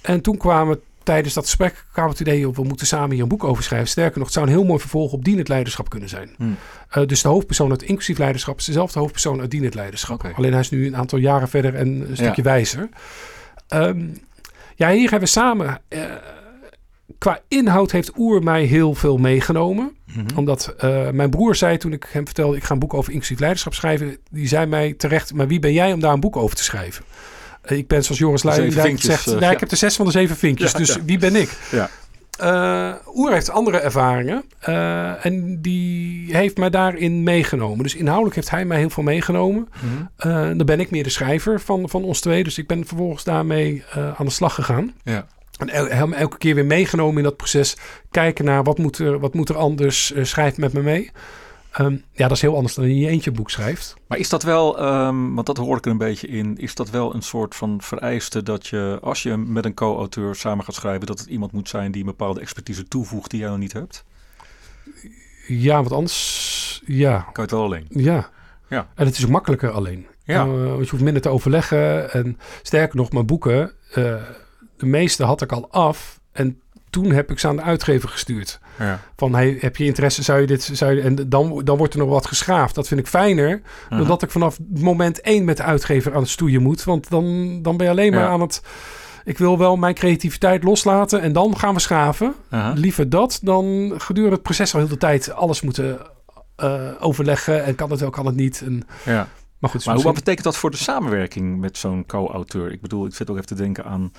[0.00, 3.28] En toen kwamen tijdens dat gesprek kwamen het idee op, we moeten samen hier een
[3.28, 3.88] boek over schrijven.
[3.88, 6.30] Sterker nog, het zou een heel mooi vervolg op Dien het Leiderschap kunnen zijn.
[6.36, 6.56] Hmm.
[6.96, 10.18] Uh, dus de hoofdpersoon uit inclusief leiderschap is dezelfde hoofdpersoon uit Dien het Leiderschap.
[10.18, 10.32] Okay.
[10.36, 12.48] Alleen hij is nu een aantal jaren verder en een stukje Ja.
[12.48, 12.88] wijzer.
[13.74, 14.20] Um,
[14.76, 15.80] ja, hier hebben we samen...
[15.88, 16.04] Uh,
[17.18, 19.96] qua inhoud heeft Oer mij heel veel meegenomen.
[20.04, 20.26] Mhm.
[20.36, 22.56] Omdat uh, mijn broer zei toen ik hem vertelde...
[22.56, 24.16] ik ga een boek over inclusief leiderschap schrijven...
[24.30, 25.34] die zei mij terecht...
[25.34, 27.04] maar wie ben jij om daar een boek over te schrijven?
[27.68, 29.28] Ik ben zoals Joris Leijden zegt...
[29.28, 31.04] Uh, uh, ja, ik heb de zes van de zeven vinkjes, Ja, dus ja.
[31.04, 31.50] wie ben ik?
[31.70, 31.90] Ja.
[32.42, 37.82] Uh, Oer heeft andere ervaringen uh, en die heeft mij daarin meegenomen.
[37.82, 39.68] Dus inhoudelijk heeft hij mij heel veel meegenomen.
[40.26, 42.44] Uh, dan ben ik meer de schrijver van, van ons twee.
[42.44, 43.84] Dus ik ben vervolgens daarmee
[44.16, 44.92] aan de slag gegaan.
[45.02, 45.26] Ja.
[45.56, 47.76] En el hem elke keer weer meegenomen in dat proces.
[48.10, 50.12] Kijken naar wat moet er, wat moet er anders.
[50.22, 51.10] schrijf met me mee.
[51.80, 53.94] Um, ja, dat is heel anders dan in je eentje boek schrijft.
[54.06, 56.90] Maar is dat wel, um, want dat hoor ik er een beetje in, is dat
[56.90, 61.06] wel een soort van vereiste dat je, als je met een co-auteur samen gaat schrijven,
[61.06, 64.04] dat het iemand moet zijn die een bepaalde expertise toevoegt die jij nog niet hebt?
[65.46, 67.18] Ja, want anders, ja.
[67.18, 67.86] Kan je het wel alleen?
[67.88, 68.30] Ja.
[68.68, 68.88] Ja.
[68.94, 70.06] En het is ook makkelijker alleen.
[70.24, 70.46] Ja.
[70.46, 72.12] Uh, want je hoeft minder te overleggen.
[72.12, 73.94] En sterker nog, mijn boeken, uh,
[74.76, 76.20] de meeste had ik al af.
[76.32, 78.60] En toen heb ik ze aan de uitgever gestuurd.
[78.78, 79.00] Ja.
[79.16, 80.70] Van, hey, heb je interesse, zou je dit...
[80.72, 82.74] Zou je, en dan, dan wordt er nog wat geschaafd.
[82.74, 83.98] Dat vind ik fijner uh -huh.
[83.98, 86.84] dan dat ik vanaf moment één met de uitgever aan het stoeien moet.
[86.84, 88.28] Want dan, dan ben je alleen maar Ja.
[88.28, 88.62] aan het...
[89.24, 92.34] Ik wil wel mijn creativiteit loslaten en dan gaan we schaven.
[92.52, 92.76] Uh-huh.
[92.76, 95.98] Liever dat dan gedurende het proces al heel de tijd alles moeten
[96.64, 97.64] uh, overleggen.
[97.64, 98.62] En kan het wel, kan het niet.
[98.64, 99.28] En, Ja.
[99.58, 102.72] maar goed, Maar hoe, wat betekent dat voor de samenwerking met zo'n co-auteur?
[102.72, 104.12] Ik bedoel, ik zit ook even te denken aan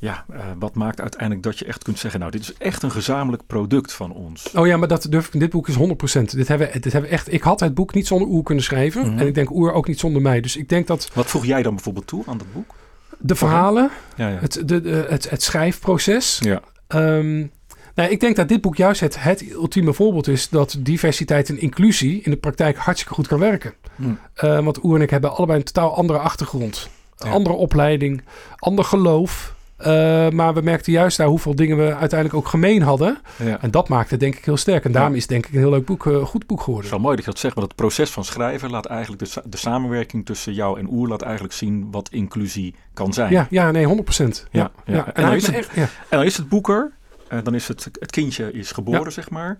[0.00, 2.90] ja, uh, wat maakt uiteindelijk dat je echt kunt zeggen, nou, dit is echt een
[2.90, 4.50] gezamenlijk product van ons.
[4.54, 6.22] Oh ja, maar dat durf ik, dit boek is 100%.
[6.22, 9.02] Dit hebben, dit hebben echt, ik had het boek niet zonder Oer kunnen schrijven.
[9.02, 9.18] Mm -hmm.
[9.18, 10.40] En ik denk Oer ook niet zonder mij.
[10.40, 11.10] Dus ik denk dat...
[11.14, 12.74] Wat voeg jij dan bijvoorbeeld toe aan dat boek?
[13.18, 14.38] De verhalen, ja, ja.
[14.38, 16.40] Het, de, de, het, het schrijfproces.
[16.42, 16.60] Ja.
[16.88, 17.50] Um,
[17.94, 21.60] nou, ik denk dat dit boek juist het, het ultieme voorbeeld is dat diversiteit en
[21.60, 23.74] inclusie in de praktijk hartstikke goed kan werken.
[23.96, 24.18] Hmm.
[24.44, 27.30] Uh, want Oer en ik hebben allebei een totaal andere achtergrond, Ja.
[27.30, 28.22] andere opleiding,
[28.56, 29.56] ander geloof.
[29.80, 29.86] Uh,
[30.28, 33.18] maar we merkten juist daar hoeveel dingen we uiteindelijk ook gemeen hadden.
[33.44, 33.60] Ja.
[33.60, 34.84] En dat maakte het denk ik heel sterk.
[34.84, 36.84] En daarom is het denk ik een heel leuk boek, uh, goed boek Het geworden.
[36.84, 39.28] is wel mooi dat je dat zegt, want het proces van schrijven laat eigenlijk de,
[39.28, 43.32] sa- de samenwerking tussen jou en Oer laat eigenlijk zien wat inclusie kan zijn.
[43.32, 44.46] Ja, ja nee, 100 procent.
[44.50, 44.94] Ja, ja.
[44.94, 45.06] ja.
[45.06, 45.70] En En, dan is het- echt.
[45.76, 46.92] En dan is het boek er,
[47.28, 49.58] eh, dan is het, het kindje is geboren, zeg maar.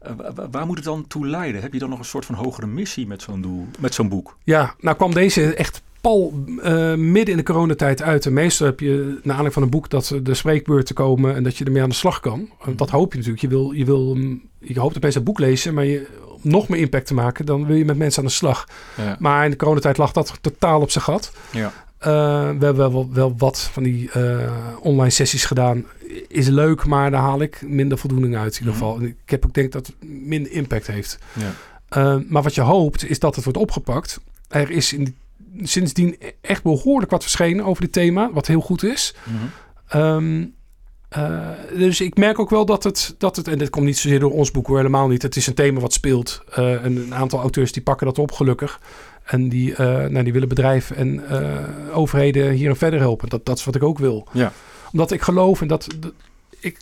[0.00, 1.62] Eh, wa- wa- waar moet het dan toe leiden?
[1.62, 4.36] Heb je dan nog een soort van hogere missie met zo'n doel, met zo'n boek?
[4.44, 8.26] Ja, nou kwam deze echt pal eh, midden in de coronatijd uit.
[8.26, 11.56] En meestal heb je, naar aanleiding van een boek, dat de spreekbeurten komen en dat
[11.56, 12.48] je ermee aan de slag kan.
[12.64, 13.42] Want Dat hoop je natuurlijk.
[13.44, 14.16] Je, wil, je, wil,
[14.58, 17.46] je hoopt dat mensen het boek lezen, maar je, om nog meer impact te maken,
[17.46, 18.66] dan wil je met mensen aan de slag.
[18.96, 19.16] Ja.
[19.18, 21.32] Maar in de coronatijd lag dat totaal op zijn gat.
[21.52, 21.72] Ja.
[21.98, 22.08] Eh,
[22.58, 25.84] we hebben wel, wel wat van die eh, online sessies gedaan.
[26.28, 28.84] Is leuk, maar daar haal ik minder voldoening uit in ieder Mhm.
[28.84, 29.02] geval.
[29.02, 31.18] Ik heb ook denk dat het minder impact heeft.
[31.32, 31.52] Ja.
[31.96, 34.20] Uh, maar wat je hoopt is dat het wordt opgepakt.
[34.48, 35.16] Er is in,
[35.62, 39.14] sindsdien echt behoorlijk wat verschenen over dit thema, wat heel goed is.
[39.24, 40.02] Mhm.
[40.02, 40.56] Um,
[41.16, 44.20] uh, dus ik merk ook wel dat het, dat het, en dit komt niet zozeer
[44.20, 45.22] door ons boek hoor, helemaal niet.
[45.22, 46.42] Het is een thema wat speelt.
[46.58, 48.80] Uh, en een aantal auteurs die pakken dat op, gelukkig.
[49.24, 51.28] En die, uh, nou, die willen bedrijven en
[51.92, 53.28] overheden hierin verder helpen.
[53.28, 54.28] Dat, dat is wat ik ook wil.
[54.32, 54.52] Ja.
[54.92, 56.12] Omdat ik geloof en dat, dat
[56.60, 56.78] ik,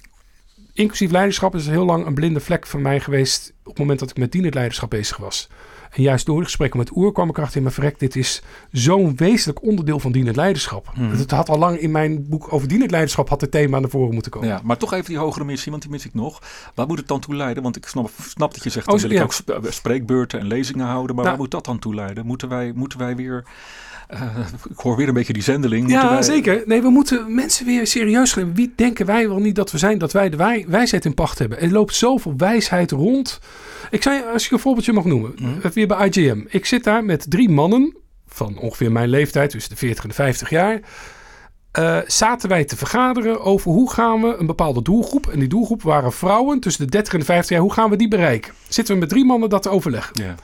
[0.73, 4.11] inclusief leiderschap is heel lang een blinde vlek voor mij geweest op het moment dat
[4.11, 5.49] ik met dienend leiderschap bezig was.
[5.97, 7.99] En juist door de gesprekken met Oer kwam ik erachter in mijn verrek.
[7.99, 10.93] Dit is zo'n wezenlijk onderdeel van dienend leiderschap.
[10.97, 11.17] Mhm.
[11.17, 14.13] Het had al lang in mijn boek over dienend leiderschap had het thema naar voren
[14.13, 14.49] moeten komen.
[14.49, 16.43] Ja, maar toch even die hogere missie, want die mis ik nog.
[16.75, 17.63] Waar moet het dan toe leiden?
[17.63, 19.17] Want ik snap, snap dat je zegt, Oh, dan wil ja.
[19.19, 21.15] ik ook sp- spreekbeurten en lezingen houden.
[21.17, 21.37] Maar Nou.
[21.37, 22.27] waar moet dat dan toe leiden?
[22.27, 23.45] Moeten wij, moeten wij weer...
[24.09, 24.21] eh,
[24.71, 25.91] ik hoor weer een beetje die zendeling.
[25.91, 26.63] Ja, wij- zeker.
[26.67, 28.55] Nee, we moeten mensen weer serieus nemen.
[28.55, 29.99] Wie denken wij wel niet dat we zijn?
[29.99, 31.61] Dat wij de wij, wijsheid in pacht hebben.
[31.61, 33.41] Er loopt zoveel wijsheid rond.
[33.91, 35.33] Ik zei, als ik een voorbeeldje mag noemen.
[35.39, 35.69] Mhm.
[35.73, 36.41] Weer bij IGM.
[36.49, 37.97] Ik zit daar met drie mannen
[38.29, 40.81] van ongeveer mijn leeftijd, tussen de 40 en de 50 jaar.
[41.73, 45.27] Eh, zaten wij te vergaderen over hoe gaan we een bepaalde doelgroep.
[45.27, 47.61] En die doelgroep waren vrouwen tussen de 30 en de 50 jaar.
[47.61, 48.53] Hoe gaan we die bereiken?
[48.69, 50.23] Zitten we met drie mannen dat te overleggen.
[50.25, 50.35] Ja.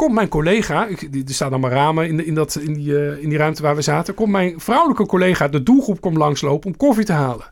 [0.00, 3.22] Komt mijn collega, die, er staan allemaal ramen in, de- in, dat, in, die, eh,
[3.22, 4.14] in die ruimte waar we zaten.
[4.14, 7.44] Komt mijn vrouwelijke collega, de doelgroep, komt langslopen om koffie te halen.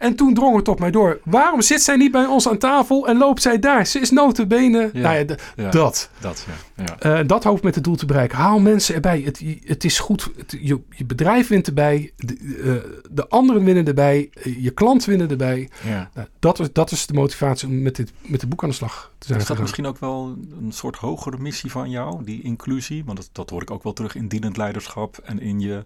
[0.00, 1.20] En toen drong het op mij door.
[1.24, 3.86] Waarom zit zij niet bij ons aan tafel en loopt zij daar?
[3.86, 4.90] Ze is notabene...
[4.92, 5.00] Ja.
[5.00, 5.14] Nou
[5.56, 6.10] ja, dat.
[6.20, 6.84] Dat, ja.
[6.84, 6.98] ja.
[7.18, 8.38] Eh, dat hoop ik met het doel te bereiken.
[8.38, 9.20] Haal mensen erbij.
[9.20, 10.28] Het, het is goed.
[10.36, 12.12] Het- je, je bedrijf wint erbij.
[12.16, 14.30] De, eh, de anderen winnen erbij.
[14.32, 15.68] eh, je klant winnen erbij.
[15.88, 16.10] ja.
[16.14, 18.74] Nou, dat, is, dat is de motivatie om met dit, met dit boek aan de
[18.74, 19.38] slag te zijn.
[19.38, 19.62] Is dat gegaan.
[19.62, 23.04] misschien ook wel een soort hogere missie van jou, die inclusie?
[23.04, 25.84] Want dat, dat hoor ik ook wel terug in dienend leiderschap en in je,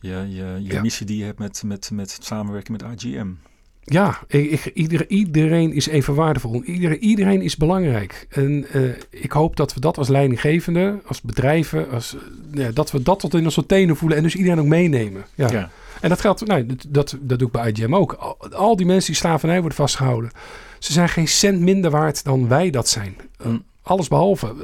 [0.00, 0.80] je, je, je Ja.
[0.82, 3.28] missie die je hebt met, met, met samenwerken met AGM.
[3.88, 6.62] Ja, ik, ik- ieder- iedereen is even waardevol.
[6.62, 8.26] Iedereen, iedereen is belangrijk.
[8.30, 12.16] En eh, ik hoop dat we dat als leidinggevende, als bedrijven, als,
[12.54, 15.24] eh, dat we dat tot in onze tenen voelen en dus iedereen ook meenemen.
[15.34, 15.50] Ja.
[15.50, 15.70] Ja.
[16.00, 18.12] En dat geldt, nou, dat, dat, dat doe ik bij IGM ook.
[18.12, 20.30] Al, al die mensen die slavernij worden vastgehouden,
[20.78, 23.16] ze zijn geen cent minder waard dan wij dat zijn.
[23.40, 23.62] Uh, Mm.
[23.82, 24.54] alles behalve.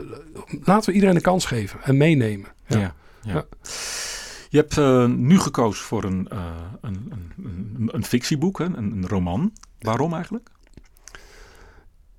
[0.64, 2.49] Laten we iedereen een kans geven en meenemen.
[2.66, 2.79] Ja.
[2.79, 2.95] Ja.
[3.23, 3.45] ja.
[4.53, 6.38] Je hebt eh, nu gekozen voor een, eh,
[6.81, 9.53] een, een, een, een fictieboek, een roman.
[9.81, 10.49] Waarom eigenlijk?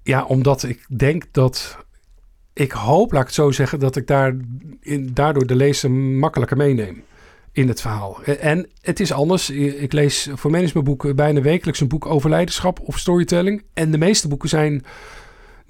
[0.03, 1.77] Ja, omdat ik denk dat.
[2.53, 4.35] Ik hoop, laat ik het zo zeggen, dat ik daar
[4.79, 7.03] in, daardoor de lezer makkelijker meeneem
[7.51, 8.23] in het verhaal.
[8.23, 9.49] En het is anders.
[9.49, 13.63] Ik lees voor managementboeken bijna wekelijks een boek over leiderschap of storytelling.
[13.73, 14.83] En de meeste boeken zijn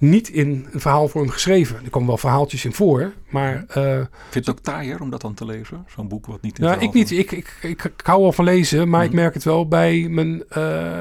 [0.10, 1.80] niet in een verhaalvorm geschreven.
[1.84, 5.22] Er komen wel verhaaltjes in voor, maar uh, Vind je het ook taaier om dat
[5.22, 5.86] dan te lezen?
[5.96, 7.12] Zo'n boek wat niet in ja, ik niet.
[7.12, 10.44] Ik, ik, ik, ik hou wel van lezen, maar ik merk het wel bij mijn
[10.58, 10.94] uh,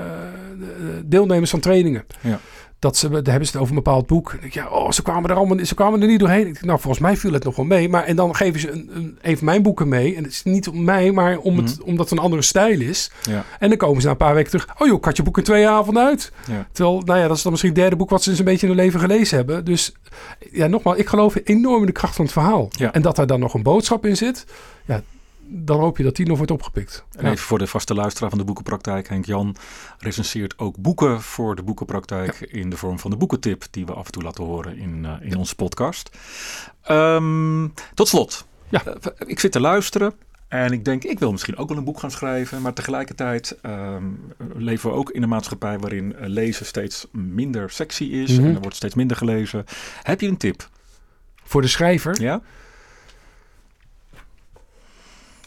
[1.05, 2.05] deelnemers van trainingen.
[2.21, 2.41] Ja.
[2.83, 4.37] Dat ze, daar hebben ze het over een bepaald boek.
[4.51, 6.47] Ja, oh, ze kwamen er allemaal, ze kwamen er niet doorheen.
[6.47, 7.89] Ik, nou, volgens mij viel het nog wel mee.
[7.89, 10.17] Maar en dan geven ze een, een, een van mijn boeken mee.
[10.17, 11.89] En het is niet om mij, maar om het, Mhm.
[11.89, 13.11] omdat het een andere stijl is.
[13.23, 13.45] Ja.
[13.59, 14.69] En dan komen ze na een paar weken terug.
[14.79, 16.33] Oh joh, ik had je boek in twee avonden uit.
[16.47, 16.67] Ja.
[16.73, 18.67] Terwijl, nou ja, dat is dan misschien het derde boek wat ze eens een beetje
[18.67, 19.65] in hun leven gelezen hebben.
[19.65, 19.93] Dus
[20.53, 22.69] ja, nogmaals, ik geloof enorm in de kracht van het verhaal.
[22.71, 22.93] Ja.
[22.93, 24.45] En dat daar dan nog een boodschap in zit.
[24.87, 25.03] Ja,
[25.55, 27.05] dan hoop je dat die nog wordt opgepikt.
[27.17, 29.09] En even voor de vaste luisteraar van de boekenpraktijk.
[29.09, 29.57] Henk Jan
[29.99, 32.61] recenseert ook boeken voor de boekenpraktijk ja.
[32.61, 35.13] in de vorm van de boekentip die we af en toe laten horen in, uh,
[35.21, 36.17] in onze podcast.
[36.91, 38.47] Um, tot slot.
[38.69, 38.83] Ja.
[38.87, 40.13] Uh, ik zit te luisteren
[40.49, 42.63] En ik denk, ik wil misschien ook wel een boek gaan schrijven.
[42.63, 44.05] Maar tegelijkertijd ehm,
[44.55, 48.39] leven we ook in een maatschappij waarin eh, lezen steeds minder sexy is.
[48.39, 48.47] Mhm.
[48.47, 49.65] En er wordt steeds minder gelezen.
[50.03, 50.69] Heb je een tip?
[51.45, 52.21] Voor de schrijver?
[52.21, 52.43] Ja?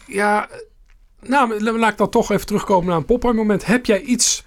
[0.08, 0.50] Ja,
[1.22, 3.66] nou, la- laat ik dan toch even terugkomen naar een Popeye moment.
[3.66, 4.46] Heb jij iets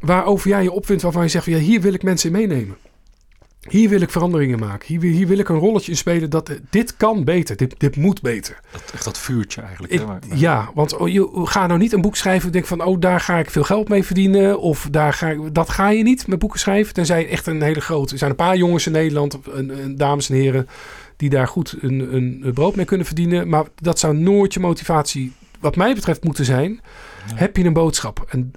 [0.00, 2.76] waarover jij je opvindt waarvan je zegt, ja, hier wil ik mensen in meenemen.
[3.68, 4.86] Hier wil ik veranderingen maken.
[4.88, 7.56] Hier, wil- hier wil ik een rolletje in spelen dat eh, dit kan beter.
[7.56, 8.60] Dit, dit moet beter.
[8.72, 9.92] Dat, echt dat vuurtje eigenlijk.
[9.92, 12.66] Ik, hè, waar- ja, want oh, je, ga nou niet een boek schrijven en denk
[12.66, 14.60] van, oh, daar ga ik veel geld mee verdienen.
[14.60, 16.94] Of daar ga ik, dat ga je niet met boeken schrijven.
[16.94, 18.12] Tenzij echt een hele grote.
[18.12, 19.38] Er zijn een paar jongens in Nederland,
[19.98, 20.68] dames en heren,
[21.16, 23.48] die daar goed een, een, brood mee kunnen verdienen.
[23.48, 26.80] Maar dat zou nooit je motivatie, wat mij betreft, moeten zijn.
[27.34, 28.26] Heb je een boodschap?
[28.28, 28.52] En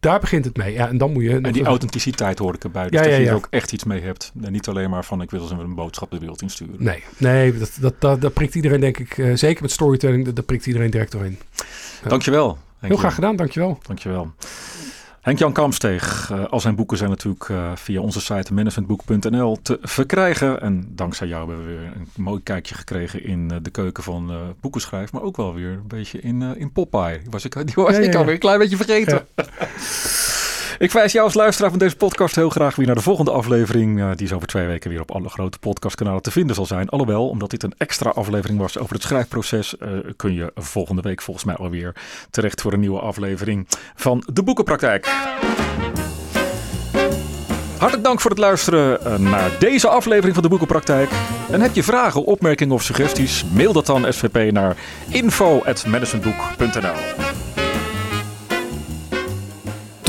[0.00, 0.72] daar begint het mee.
[0.72, 1.40] Ja, en dan moet je.
[1.40, 2.88] En die authenticiteit hoor ik erbij.
[2.88, 3.36] Dus Ja, dat ja, je er ja.
[3.36, 4.32] ook echt iets mee hebt.
[4.42, 6.74] En niet alleen maar van ik wil ze een boodschap de wereld insturen.
[6.78, 10.36] Nee, nee dat, dat, dat, dat prikt iedereen, denk ik, eh, zeker met storytelling, dat,
[10.36, 11.38] dat prikt iedereen direct doorheen.
[12.08, 12.58] Dankjewel.
[12.78, 13.78] Henk Heel graag gedaan, dankjewel.
[13.86, 14.32] Dankjewel.
[15.22, 20.60] Henk-Jan Kamsteeg, eh, al zijn boeken zijn natuurlijk eh, via onze site managementboek.nl te verkrijgen.
[20.60, 24.54] En dankzij jou hebben we weer een mooi kijkje gekregen in eh, de keuken van
[24.60, 25.12] boekenschrijf.
[25.12, 27.18] Maar ook wel weer een beetje in, in Popeye.
[27.18, 29.26] Die was ik, die was Ja, ja, ik alweer een klein beetje vergeten.
[30.78, 34.00] Ik wijs jou als luisteraar van deze podcast heel graag weer naar de volgende aflevering.
[34.00, 36.88] eh, die is over twee weken weer op alle grote podcastkanalen te vinden zal zijn.
[36.88, 41.22] Alhoewel, omdat dit een extra aflevering was over het schrijfproces, eh, kun je volgende week
[41.22, 41.94] volgens mij alweer
[42.30, 45.06] terecht voor een nieuwe aflevering van de Boekenpraktijk.
[47.78, 51.10] Hartelijk dank voor het luisteren eh, naar deze aflevering van de Boekenpraktijk.
[51.50, 53.44] En heb je vragen, opmerkingen of suggesties?
[53.52, 54.76] Mail dat dan SVP naar
[55.08, 57.51] info.managementboek.nl